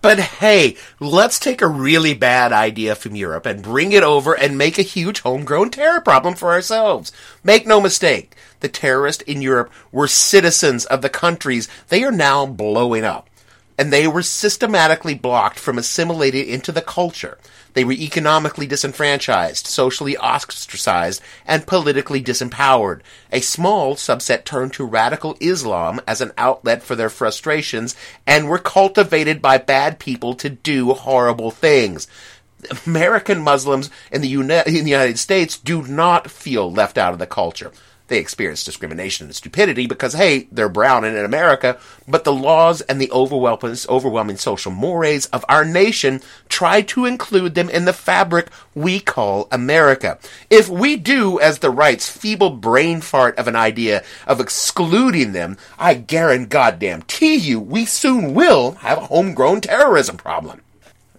But 0.00 0.18
hey, 0.18 0.76
let's 1.00 1.38
take 1.38 1.62
a 1.62 1.66
really 1.66 2.12
bad 2.12 2.52
idea 2.52 2.94
from 2.94 3.16
Europe 3.16 3.46
and 3.46 3.62
bring 3.62 3.92
it 3.92 4.02
over 4.02 4.34
and 4.34 4.58
make 4.58 4.78
a 4.78 4.82
huge 4.82 5.20
homegrown 5.20 5.70
terror 5.70 6.02
problem 6.02 6.34
for 6.34 6.52
ourselves. 6.52 7.10
Make 7.42 7.66
no 7.66 7.80
mistake, 7.80 8.36
the 8.64 8.68
terrorists 8.70 9.22
in 9.24 9.42
Europe 9.42 9.70
were 9.92 10.08
citizens 10.08 10.86
of 10.86 11.02
the 11.02 11.10
countries 11.10 11.68
they 11.90 12.02
are 12.02 12.10
now 12.10 12.46
blowing 12.46 13.04
up. 13.04 13.28
And 13.76 13.92
they 13.92 14.08
were 14.08 14.22
systematically 14.22 15.14
blocked 15.14 15.58
from 15.58 15.76
assimilating 15.76 16.48
into 16.48 16.72
the 16.72 16.80
culture. 16.80 17.36
They 17.74 17.84
were 17.84 17.92
economically 17.92 18.66
disenfranchised, 18.66 19.66
socially 19.66 20.16
ostracized, 20.16 21.20
and 21.44 21.66
politically 21.66 22.22
disempowered. 22.22 23.00
A 23.30 23.40
small 23.40 23.96
subset 23.96 24.44
turned 24.44 24.72
to 24.74 24.86
radical 24.86 25.36
Islam 25.40 26.00
as 26.06 26.22
an 26.22 26.32
outlet 26.38 26.82
for 26.82 26.96
their 26.96 27.10
frustrations 27.10 27.94
and 28.26 28.48
were 28.48 28.58
cultivated 28.58 29.42
by 29.42 29.58
bad 29.58 29.98
people 29.98 30.32
to 30.36 30.48
do 30.48 30.94
horrible 30.94 31.50
things. 31.50 32.06
American 32.86 33.42
Muslims 33.42 33.90
in 34.10 34.22
the, 34.22 34.28
United 34.28 35.18
States 35.18 35.58
do 35.58 35.82
not 35.82 36.30
feel 36.30 36.72
left 36.72 36.96
out 36.96 37.12
of 37.12 37.18
the 37.18 37.26
culture. 37.26 37.72
They 38.08 38.18
experience 38.18 38.64
discrimination 38.64 39.26
and 39.26 39.34
stupidity 39.34 39.86
because, 39.86 40.12
hey, 40.12 40.46
they're 40.52 40.68
brown 40.68 41.04
and 41.04 41.16
in 41.16 41.24
America, 41.24 41.78
but 42.06 42.24
the 42.24 42.34
laws 42.34 42.82
and 42.82 43.00
the 43.00 43.10
overwhelming, 43.10 43.76
overwhelming 43.88 44.36
social 44.36 44.72
mores 44.72 45.24
of 45.26 45.42
our 45.48 45.64
nation 45.64 46.20
try 46.50 46.82
to 46.82 47.06
include 47.06 47.54
them 47.54 47.70
in 47.70 47.86
the 47.86 47.94
fabric 47.94 48.48
we 48.74 49.00
call 49.00 49.48
America. 49.50 50.18
If 50.50 50.68
we 50.68 50.96
do, 50.96 51.40
as 51.40 51.60
the 51.60 51.70
right's 51.70 52.14
feeble 52.14 52.50
brain 52.50 53.00
fart 53.00 53.38
of 53.38 53.48
an 53.48 53.56
idea 53.56 54.04
of 54.26 54.38
excluding 54.38 55.32
them, 55.32 55.56
I 55.78 55.94
guarantee 55.94 57.36
you 57.36 57.58
we 57.58 57.86
soon 57.86 58.34
will 58.34 58.72
have 58.72 58.98
a 58.98 59.06
homegrown 59.06 59.62
terrorism 59.62 60.18
problem. 60.18 60.60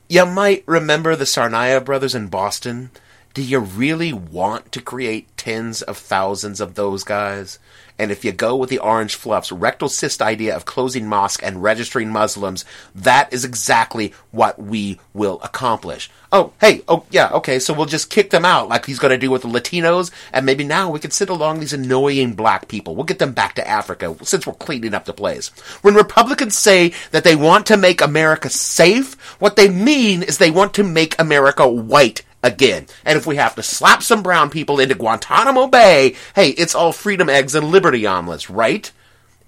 You 0.08 0.28
might 0.28 0.64
remember 0.68 1.16
the 1.16 1.26
Tsarnaev 1.26 1.84
brothers 1.84 2.14
in 2.14 2.28
Boston 2.28 2.92
Do 3.36 3.44
you 3.44 3.60
really 3.60 4.14
want 4.14 4.72
to 4.72 4.82
create 4.82 5.36
tens 5.36 5.82
of 5.82 5.98
thousands 5.98 6.62
of 6.62 6.76
those 6.76 7.04
guys? 7.04 7.60
And 8.00 8.10
if 8.10 8.24
you 8.24 8.32
go 8.32 8.56
with 8.56 8.70
the 8.70 8.80
orange 8.80 9.16
fluff's 9.16 9.52
rectal 9.52 9.90
cyst 9.90 10.22
idea 10.22 10.56
of 10.56 10.64
closing 10.64 11.06
mosque 11.06 11.42
and 11.44 11.62
registering 11.62 12.10
Muslims, 12.10 12.64
that 12.96 13.34
is 13.34 13.44
exactly 13.44 14.14
what 14.32 14.58
we 14.58 15.02
will 15.14 15.42
accomplish. 15.44 16.10
Oh, 16.32 16.54
hey, 16.62 16.82
oh, 16.88 17.06
yeah, 17.10 17.30
okay, 17.34 17.60
so 17.60 17.74
we'll 17.74 17.88
just 17.88 18.10
kick 18.10 18.30
them 18.30 18.46
out 18.46 18.70
like 18.70 18.86
he's 18.86 19.00
going 19.00 19.12
to 19.12 19.18
do 19.18 19.32
with 19.32 19.42
the 19.42 19.50
Latinos, 19.50 20.12
and 20.32 20.46
maybe 20.46 20.64
now 20.64 20.90
we 20.90 21.00
can 21.02 21.12
sit 21.12 21.28
along 21.28 21.60
these 21.60 21.74
annoying 21.74 22.36
black 22.36 22.70
people. 22.70 22.96
We'll 22.96 23.04
get 23.04 23.20
them 23.20 23.34
back 23.34 23.56
to 23.56 23.68
Africa 23.68 24.16
since 24.24 24.48
we're 24.48 24.54
cleaning 24.54 24.94
up 24.94 25.04
the 25.04 25.14
place. 25.14 25.50
When 25.82 25.96
Republicans 25.96 26.58
say 26.58 26.94
that 27.12 27.26
they 27.26 27.36
want 27.36 27.66
to 27.66 27.76
make 27.76 28.00
America 28.00 28.50
safe, 28.50 29.16
what 29.42 29.58
they 29.58 29.68
mean 29.68 30.24
is 30.24 30.38
they 30.38 30.52
want 30.52 30.74
to 30.76 30.86
make 30.86 31.20
America 31.20 31.68
white 31.68 32.22
again. 32.46 32.86
And 33.04 33.18
if 33.18 33.26
we 33.26 33.36
have 33.36 33.56
to 33.56 33.64
slap 33.64 34.04
some 34.04 34.24
brown 34.24 34.50
people 34.50 34.80
into 34.80 34.96
Guantanamo 34.96 35.68
Bay, 35.68 36.16
hey, 36.36 36.50
it's 36.50 36.76
all 36.76 36.94
freedom 36.94 37.30
eggs 37.30 37.56
and 37.56 37.68
liberty 37.70 38.06
omelets, 38.06 38.50
right? 38.50 38.92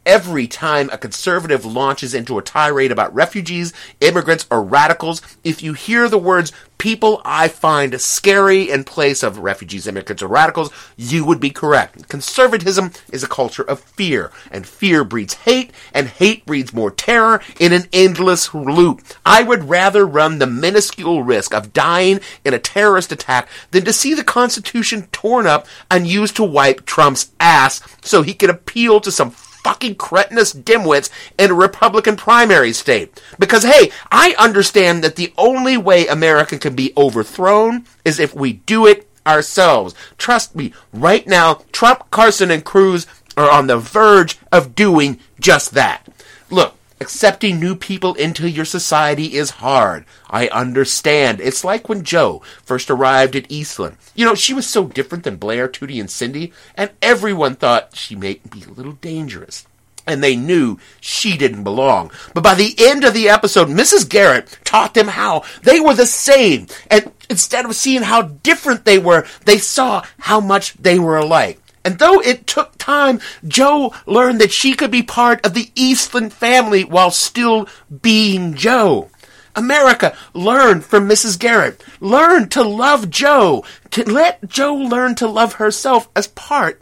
Every 0.08 0.48
time 0.48 0.90
a 0.90 0.98
conservative 0.98 1.66
launches 1.66 2.14
into 2.14 2.40
a 2.40 2.42
tirade 2.42 2.92
about 2.92 3.14
refugees, 3.14 3.74
immigrants, 4.00 4.48
or 4.50 4.64
radicals, 4.64 5.22
if 5.44 5.62
you 5.62 5.74
hear 5.74 6.08
the 6.08 6.18
words 6.18 6.52
people 6.78 7.22
I 7.26 7.48
find 7.48 8.00
scary 8.00 8.70
in 8.70 8.84
place 8.84 9.24
of 9.24 9.40
refugees, 9.40 9.88
immigrants, 9.88 10.22
or 10.22 10.28
radicals, 10.28 10.72
you 10.96 11.26
would 11.26 11.40
be 11.40 11.50
correct. 11.50 12.08
Conservatism 12.08 12.92
is 13.12 13.24
a 13.24 13.28
culture 13.28 13.64
of 13.64 13.80
fear, 13.80 14.32
and 14.52 14.66
fear 14.66 15.04
breeds 15.04 15.34
hate, 15.34 15.72
and 15.94 16.08
hate 16.08 16.46
breeds 16.46 16.74
more 16.74 16.92
terror 16.92 17.42
in 17.60 17.74
an 17.74 17.88
endless 17.92 18.54
loop. 18.54 19.02
I 19.26 19.44
would 19.44 19.70
rather 19.70 20.06
run 20.06 20.40
the 20.40 20.48
minuscule 20.48 21.24
risk 21.24 21.54
of 21.54 21.74
dying 21.74 22.20
in 22.46 22.54
a 22.54 22.60
terrorist 22.60 23.12
attack 23.12 23.50
than 23.72 23.84
to 23.86 23.94
see 23.94 24.14
the 24.14 24.24
Constitution 24.24 25.08
torn 25.12 25.48
up 25.48 25.68
and 25.90 26.08
used 26.08 26.36
to 26.38 26.44
wipe 26.44 26.86
Trump's 26.86 27.32
ass 27.40 27.82
so 28.02 28.22
he 28.22 28.34
could 28.34 28.50
appeal 28.50 29.02
to 29.02 29.12
some 29.12 29.32
fucking 29.68 29.96
cretinous 29.96 30.54
dimwits 30.54 31.10
in 31.38 31.52
a 31.52 31.54
Republican 31.54 32.16
primary 32.16 32.72
state. 32.72 33.22
Because 33.38 33.64
hey, 33.64 33.92
I 34.10 34.34
understand 34.40 35.04
that 35.04 35.18
the 35.18 35.34
only 35.38 35.76
way 35.76 36.08
America 36.08 36.58
can 36.58 36.74
be 36.74 36.94
overthrown 36.96 37.84
is 38.06 38.18
if 38.18 38.34
we 38.34 38.54
do 38.54 38.86
it 38.86 39.10
ourselves. 39.28 39.94
Trust 40.18 40.56
me, 40.56 40.72
right 40.94 41.28
now, 41.28 41.66
Trump, 41.74 42.10
Carson, 42.12 42.50
and 42.50 42.64
Cruz 42.64 43.08
are 43.36 43.52
on 43.52 43.68
the 43.68 43.78
verge 43.78 44.40
of 44.54 44.74
doing 44.74 45.20
just 45.38 45.72
that. 45.72 46.08
Look, 46.50 46.77
Accepting 47.00 47.60
new 47.60 47.76
people 47.76 48.16
into 48.16 48.50
your 48.50 48.66
society 48.66 49.36
is 49.36 49.52
hard. 49.52 50.04
I 50.30 50.48
understand. 50.48 51.40
It's 51.40 51.64
like 51.64 51.88
when 51.88 52.04
Jo 52.04 52.42
first 52.64 52.90
arrived 52.90 53.36
at 53.36 53.52
Eastland. 53.52 53.98
You 54.16 54.26
know, 54.26 54.34
she 54.34 54.54
was 54.54 54.66
so 54.66 54.86
different 54.86 55.24
than 55.24 55.38
Blair, 55.38 55.68
Tootie, 55.68 56.00
and 56.00 56.10
Cindy, 56.10 56.54
and 56.76 56.90
everyone 57.02 57.56
thought 57.56 57.96
she 57.96 58.16
may 58.16 58.42
be 58.50 58.64
a 58.64 58.72
little 58.72 58.94
dangerous. 58.94 59.68
And 60.08 60.24
they 60.24 60.36
knew 60.36 60.80
she 61.00 61.38
didn't 61.38 61.66
belong. 61.66 62.12
But 62.34 62.44
by 62.44 62.56
the 62.56 62.74
end 62.80 63.04
of 63.04 63.14
the 63.14 63.30
episode, 63.30 63.68
Mrs. 63.68 64.10
Garrett 64.10 64.58
taught 64.64 64.94
them 64.94 65.10
how 65.10 65.44
they 65.64 65.80
were 65.80 65.94
the 65.94 66.06
same. 66.06 66.68
And 66.90 67.12
instead 67.30 67.66
of 67.66 67.76
seeing 67.76 68.04
how 68.04 68.24
different 68.24 68.86
they 68.86 68.98
were, 68.98 69.28
they 69.46 69.58
saw 69.58 70.04
how 70.20 70.40
much 70.40 70.74
they 70.76 70.98
were 70.98 71.18
alike. 71.18 71.60
And 71.88 72.00
though 72.00 72.20
it 72.20 72.46
took 72.46 72.78
time, 72.78 73.22
Jo 73.48 73.94
learned 74.06 74.42
that 74.42 74.52
she 74.52 74.74
could 74.74 74.92
be 74.92 75.04
part 75.04 75.46
of 75.46 75.54
the 75.54 75.72
Eastland 75.74 76.34
family 76.34 76.84
while 76.84 77.12
still 77.12 77.70
being 78.02 78.56
Jo. 78.56 79.10
America, 79.56 80.14
learn 80.34 80.82
from 80.82 81.08
Mrs. 81.08 81.40
Garrett. 81.40 81.82
Learn 82.02 82.50
to 82.50 82.62
love 82.62 83.10
Jo. 83.10 83.64
To 83.92 84.04
let 84.04 84.50
Jo 84.50 84.76
learn 84.76 85.16
to 85.16 85.30
love 85.30 85.54
herself 85.54 86.10
as 86.14 86.28
part 86.28 86.82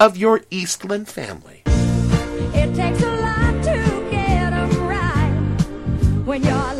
of 0.00 0.16
your 0.16 0.40
Eastland 0.50 1.08
family. 1.08 1.64
It 1.66 2.74
takes 2.74 3.02
a 3.02 3.16
lot 3.20 3.62
to 3.64 4.08
get 4.10 4.50
right 4.78 5.60
when 6.24 6.42
you're 6.42 6.77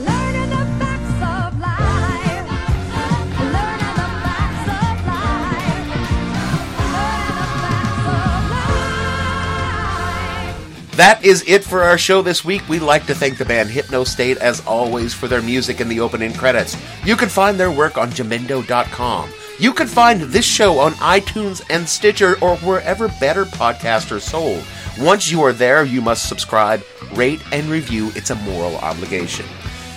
That 10.98 11.24
is 11.24 11.44
it 11.46 11.62
for 11.62 11.84
our 11.84 11.96
show 11.96 12.22
this 12.22 12.44
week. 12.44 12.68
We'd 12.68 12.80
like 12.80 13.06
to 13.06 13.14
thank 13.14 13.38
the 13.38 13.44
band 13.44 13.70
Hypno 13.70 14.02
State, 14.02 14.38
as 14.38 14.66
always, 14.66 15.14
for 15.14 15.28
their 15.28 15.40
music 15.40 15.80
in 15.80 15.88
the 15.88 16.00
opening 16.00 16.34
credits. 16.34 16.76
You 17.04 17.14
can 17.14 17.28
find 17.28 17.56
their 17.56 17.70
work 17.70 17.96
on 17.96 18.10
Jamendo.com. 18.10 19.30
You 19.60 19.72
can 19.72 19.86
find 19.86 20.22
this 20.22 20.44
show 20.44 20.80
on 20.80 20.94
iTunes 20.94 21.62
and 21.70 21.88
Stitcher 21.88 22.36
or 22.42 22.56
wherever 22.56 23.06
better 23.20 23.44
podcasts 23.44 24.10
are 24.10 24.18
sold. 24.18 24.64
Once 24.98 25.30
you 25.30 25.40
are 25.44 25.52
there, 25.52 25.84
you 25.84 26.02
must 26.02 26.28
subscribe, 26.28 26.82
rate, 27.12 27.42
and 27.52 27.68
review. 27.68 28.10
It's 28.16 28.30
a 28.30 28.34
moral 28.34 28.74
obligation. 28.78 29.46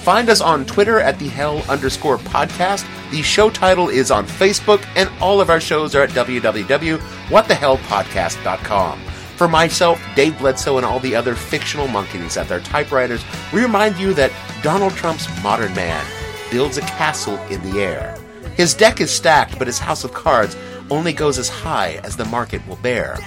Find 0.04 0.30
us 0.30 0.40
on 0.40 0.68
Twitter 0.68 1.00
at 1.00 1.18
the 1.18 1.30
hell 1.30 1.64
underscore 1.68 2.20
podcast. 2.20 2.86
The 3.10 3.24
show 3.24 3.50
title 3.50 3.90
is 3.90 4.12
on 4.12 4.28
Facebook, 4.28 4.86
and 4.96 5.10
all 5.20 5.42
of 5.42 5.50
our 5.50 5.60
shows 5.60 5.96
are 5.96 6.04
at 6.04 6.12
www.whatthehellpodcast.com. 6.12 9.11
For 9.42 9.48
myself, 9.48 10.00
Dave 10.16 10.38
Bledsoe, 10.38 10.78
and 10.78 10.86
all 10.86 11.00
the 11.00 11.16
other 11.16 11.34
fictional 11.34 11.88
monkeys 11.88 12.38
at 12.38 12.48
their 12.48 12.60
typewriters, 12.60 13.26
we 13.52 13.64
remind 13.64 13.98
you 13.98 14.14
that 14.14 14.32
Donald 14.62 14.94
Trump's 14.94 15.28
modern 15.42 15.74
man 15.74 16.06
builds 16.52 16.78
a 16.78 16.82
castle 16.82 17.40
in 17.50 17.60
the 17.64 17.80
air. 17.82 18.16
His 18.56 18.76
deck 18.76 19.02
is 19.02 19.10
stacked, 19.10 19.58
but 19.58 19.66
his 19.66 19.80
house 19.80 20.04
of 20.04 20.14
cards 20.14 20.56
only 20.92 21.12
goes 21.12 21.40
as 21.40 21.50
high 21.50 22.00
as 22.04 22.16
the 22.16 22.26
market 22.26 22.62
will 22.68 22.76
bear. 22.76 23.18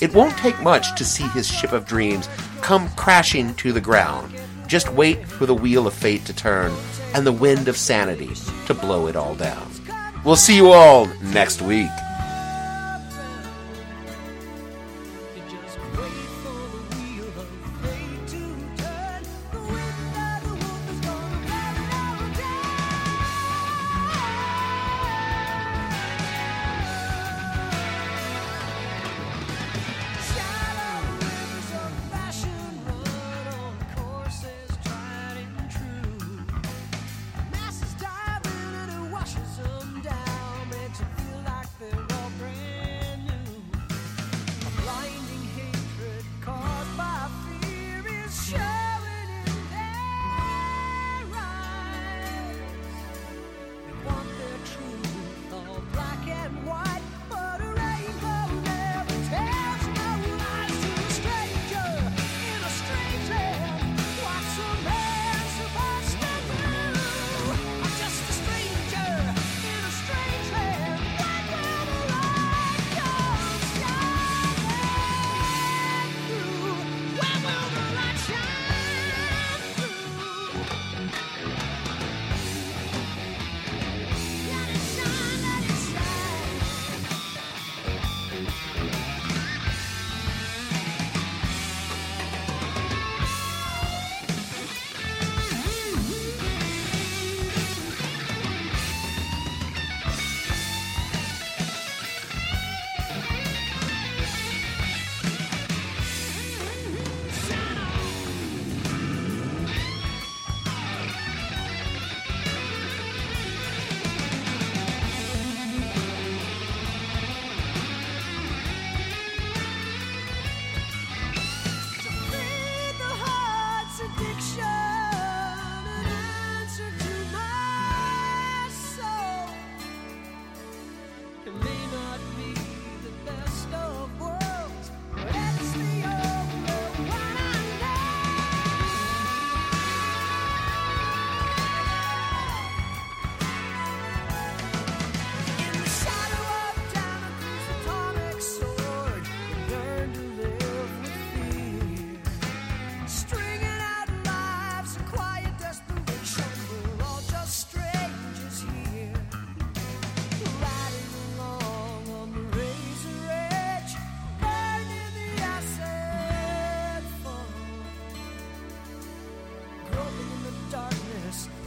It 0.00 0.14
won't 0.14 0.38
take 0.38 0.62
much 0.62 0.94
to 0.98 1.04
see 1.04 1.26
his 1.30 1.48
ship 1.48 1.72
of 1.72 1.84
dreams 1.84 2.28
come 2.60 2.88
crashing 2.90 3.52
to 3.56 3.72
the 3.72 3.80
ground. 3.80 4.40
Just 4.68 4.92
wait 4.92 5.26
for 5.26 5.46
the 5.46 5.54
wheel 5.54 5.88
of 5.88 5.94
fate 5.94 6.24
to 6.26 6.32
turn 6.32 6.72
and 7.12 7.26
the 7.26 7.32
wind 7.32 7.66
of 7.66 7.76
sanity 7.76 8.30
to 8.66 8.72
blow 8.72 9.08
it 9.08 9.16
all 9.16 9.34
down. 9.34 9.68
We'll 10.24 10.36
see 10.36 10.54
you 10.54 10.70
all 10.70 11.06
next 11.22 11.60
week. 11.60 11.90
Masses 15.96 16.65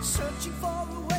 searching 0.02 0.54
for 0.54 0.68
a 0.68 1.00
way. 1.08 1.19